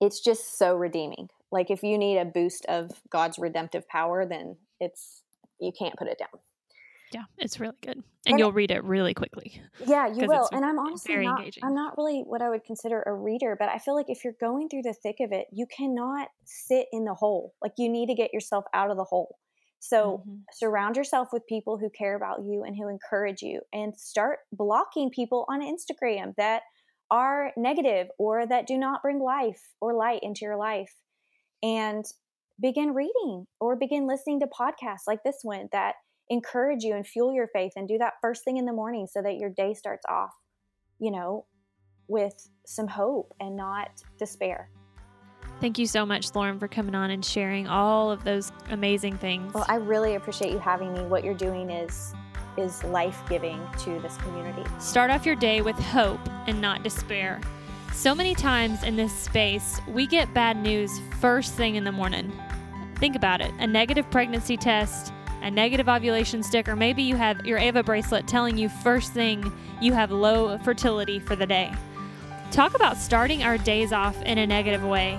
it's 0.00 0.20
just 0.20 0.58
so 0.58 0.74
redeeming. 0.74 1.28
Like 1.50 1.70
if 1.70 1.82
you 1.82 1.96
need 1.96 2.18
a 2.18 2.24
boost 2.24 2.66
of 2.66 2.90
God's 3.10 3.38
redemptive 3.38 3.88
power, 3.88 4.26
then 4.26 4.56
it's 4.80 5.21
you 5.62 5.72
can't 5.72 5.96
put 5.96 6.08
it 6.08 6.18
down. 6.18 6.28
Yeah, 7.12 7.24
it's 7.36 7.60
really 7.60 7.76
good, 7.82 7.96
and, 7.96 8.04
And- 8.26 8.38
you'll 8.38 8.52
read 8.52 8.70
it 8.70 8.82
really 8.84 9.12
quickly. 9.12 9.60
Yeah, 9.86 10.06
you 10.06 10.26
will. 10.26 10.48
And 10.50 10.64
I'm 10.64 10.78
honestly 10.78 11.12
very 11.12 11.26
not, 11.26 11.40
engaging. 11.40 11.62
I'm 11.64 11.74
not 11.74 11.98
really 11.98 12.22
what 12.22 12.40
I 12.40 12.48
would 12.48 12.64
consider 12.64 13.02
a 13.02 13.12
reader, 13.12 13.54
but 13.58 13.68
I 13.68 13.78
feel 13.78 13.94
like 13.94 14.08
if 14.08 14.24
you're 14.24 14.36
going 14.40 14.70
through 14.70 14.82
the 14.82 14.94
thick 14.94 15.16
of 15.20 15.30
it, 15.30 15.46
you 15.52 15.66
cannot 15.66 16.28
sit 16.44 16.86
in 16.90 17.04
the 17.04 17.12
hole. 17.14 17.54
Like 17.60 17.72
you 17.76 17.90
need 17.90 18.06
to 18.06 18.14
get 18.14 18.32
yourself 18.32 18.64
out 18.72 18.90
of 18.90 18.96
the 18.96 19.04
hole. 19.04 19.36
So 19.78 20.22
Mhm. 20.26 20.44
surround 20.52 20.96
yourself 20.96 21.32
with 21.34 21.44
people 21.46 21.76
who 21.76 21.90
care 21.90 22.14
about 22.14 22.44
you 22.44 22.62
and 22.62 22.76
who 22.76 22.88
encourage 22.88 23.42
you 23.42 23.60
and 23.74 23.94
start 23.98 24.38
blocking 24.52 25.10
people 25.10 25.44
on 25.48 25.60
Instagram 25.60 26.34
that 26.36 26.62
are 27.10 27.52
negative 27.58 28.08
or 28.16 28.46
that 28.46 28.66
do 28.66 28.78
not 28.78 29.02
bring 29.02 29.18
life 29.18 29.74
or 29.82 29.92
light 29.92 30.20
into 30.22 30.46
your 30.46 30.56
life 30.56 30.94
and 31.62 32.06
begin 32.60 32.94
reading 32.94 33.46
or 33.60 33.76
begin 33.76 34.06
listening 34.06 34.40
to 34.40 34.46
podcasts 34.46 35.06
like 35.06 35.22
this 35.24 35.38
one 35.42 35.68
that 35.72 35.94
encourage 36.30 36.82
you 36.82 36.94
and 36.94 37.06
fuel 37.06 37.32
your 37.32 37.48
faith 37.48 37.72
and 37.76 37.88
do 37.88 37.98
that 37.98 38.14
first 38.20 38.44
thing 38.44 38.56
in 38.56 38.64
the 38.64 38.72
morning 38.72 39.06
so 39.10 39.20
that 39.22 39.36
your 39.36 39.50
day 39.50 39.74
starts 39.74 40.04
off 40.08 40.30
you 40.98 41.10
know 41.10 41.44
with 42.08 42.48
some 42.66 42.86
hope 42.88 43.32
and 43.40 43.56
not 43.56 43.90
despair 44.18 44.70
Thank 45.60 45.78
you 45.78 45.86
so 45.86 46.04
much, 46.04 46.34
Lauren, 46.34 46.58
for 46.58 46.66
coming 46.66 46.94
on 46.94 47.10
and 47.10 47.24
sharing 47.24 47.68
all 47.68 48.10
of 48.10 48.24
those 48.24 48.50
amazing 48.70 49.16
things. 49.18 49.52
well 49.54 49.66
i 49.68 49.76
really 49.76 50.14
appreciate 50.14 50.52
you 50.52 50.58
having 50.58 50.92
me 50.92 51.00
what 51.02 51.24
you're 51.24 51.34
doing 51.34 51.70
is 51.70 52.14
is 52.58 52.84
life-giving 52.84 53.60
to 53.78 53.98
this 54.00 54.16
community 54.18 54.62
Start 54.78 55.10
off 55.10 55.24
your 55.24 55.36
day 55.36 55.62
with 55.62 55.76
hope 55.78 56.20
and 56.46 56.60
not 56.60 56.82
despair. 56.82 57.40
So 57.92 58.14
many 58.14 58.34
times 58.34 58.82
in 58.82 58.96
this 58.96 59.12
space, 59.12 59.80
we 59.86 60.06
get 60.06 60.32
bad 60.34 60.56
news 60.56 60.90
first 61.20 61.52
thing 61.54 61.76
in 61.76 61.84
the 61.84 61.92
morning. 61.92 62.32
Think 62.96 63.14
about 63.14 63.40
it 63.40 63.52
a 63.60 63.66
negative 63.66 64.10
pregnancy 64.10 64.56
test, 64.56 65.12
a 65.42 65.50
negative 65.50 65.88
ovulation 65.88 66.42
stick, 66.42 66.68
or 66.68 66.74
maybe 66.74 67.02
you 67.02 67.16
have 67.16 67.44
your 67.46 67.58
Ava 67.58 67.82
bracelet 67.82 68.26
telling 68.26 68.56
you 68.56 68.68
first 68.68 69.12
thing 69.12 69.52
you 69.80 69.92
have 69.92 70.10
low 70.10 70.58
fertility 70.58 71.20
for 71.20 71.36
the 71.36 71.46
day. 71.46 71.72
Talk 72.50 72.74
about 72.74 72.96
starting 72.96 73.44
our 73.44 73.58
days 73.58 73.92
off 73.92 74.20
in 74.22 74.38
a 74.38 74.46
negative 74.46 74.84
way. 74.84 75.18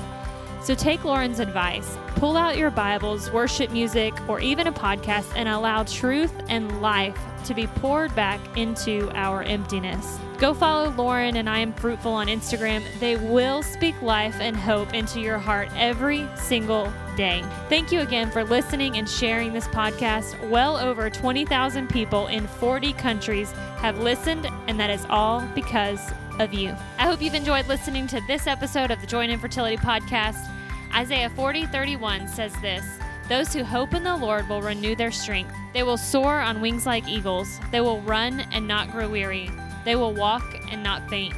So 0.64 0.74
take 0.74 1.04
Lauren's 1.04 1.40
advice. 1.40 1.98
Pull 2.16 2.38
out 2.38 2.58
your 2.58 2.72
Bibles, 2.72 3.30
worship 3.32 3.70
music, 3.72 4.14
or 4.30 4.40
even 4.40 4.68
a 4.68 4.72
podcast 4.72 5.30
and 5.36 5.50
allow 5.50 5.84
truth 5.84 6.34
and 6.48 6.82
life 6.82 7.18
to 7.44 7.54
be 7.54 7.68
poured 7.68 8.16
back 8.16 8.40
into 8.58 9.12
our 9.14 9.44
emptiness. 9.44 10.18
Go 10.38 10.54
follow 10.54 10.90
Lauren 10.92 11.36
and 11.36 11.50
I 11.50 11.60
Am 11.60 11.74
Fruitful 11.74 12.14
on 12.14 12.28
Instagram. 12.28 12.82
They 13.02 13.18
will 13.18 13.62
speak 13.62 14.02
life 14.02 14.36
and 14.40 14.56
hope 14.56 14.94
into 14.94 15.20
your 15.20 15.38
heart 15.38 15.68
every 15.76 16.26
single 16.38 16.92
day. 17.18 17.44
Thank 17.68 17.92
you 17.92 18.00
again 18.00 18.32
for 18.32 18.46
listening 18.46 18.98
and 18.98 19.10
sharing 19.10 19.52
this 19.52 19.68
podcast. 19.68 20.50
Well 20.50 20.78
over 20.78 21.10
20,000 21.10 21.90
people 21.90 22.28
in 22.28 22.48
40 22.48 22.94
countries 22.94 23.52
have 23.80 24.00
listened, 24.00 24.48
and 24.68 24.80
that 24.80 24.90
is 24.90 25.06
all 25.10 25.42
because 25.54 26.00
of 26.40 26.54
you. 26.54 26.70
I 26.98 27.04
hope 27.04 27.22
you've 27.22 27.36
enjoyed 27.36 27.68
listening 27.68 28.08
to 28.08 28.22
this 28.28 28.48
episode 28.48 28.92
of 28.92 29.02
the 29.02 29.08
Joy 29.08 29.26
in 29.26 29.30
Infertility 29.30 29.78
podcast. 29.78 30.50
Isaiah 30.96 31.30
40 31.32 31.66
31 31.68 32.28
says 32.28 32.54
this 32.62 32.86
Those 33.28 33.52
who 33.52 33.64
hope 33.64 33.94
in 33.94 34.04
the 34.04 34.16
Lord 34.16 34.48
will 34.48 34.62
renew 34.62 34.96
their 34.96 35.12
strength. 35.12 35.54
They 35.74 35.84
will 35.84 35.98
soar 35.98 36.40
on 36.40 36.62
wings 36.62 36.86
like 36.86 37.08
eagles. 37.08 37.60
They 37.72 37.82
will 37.82 38.02
run 38.02 38.42
and 38.52 38.68
not 38.68 38.92
grow 38.92 39.10
weary. 39.10 39.50
They 39.86 39.96
will 39.96 40.14
walk 40.14 40.44
and 40.72 40.84
not 40.84 41.10
faint. 41.10 41.34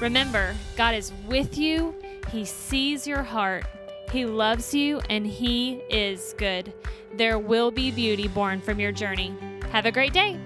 Remember, 0.00 0.54
God 0.76 0.94
is 0.94 1.12
with 1.26 1.56
you, 1.58 1.94
He 2.30 2.44
sees 2.44 3.06
your 3.06 3.22
heart, 3.22 3.64
He 4.12 4.26
loves 4.26 4.74
you, 4.74 5.00
and 5.08 5.26
He 5.26 5.80
is 5.90 6.34
good. 6.36 6.72
There 7.14 7.38
will 7.38 7.70
be 7.70 7.90
beauty 7.90 8.28
born 8.28 8.60
from 8.60 8.78
your 8.78 8.92
journey. 8.92 9.34
Have 9.72 9.86
a 9.86 9.92
great 9.92 10.12
day. 10.12 10.38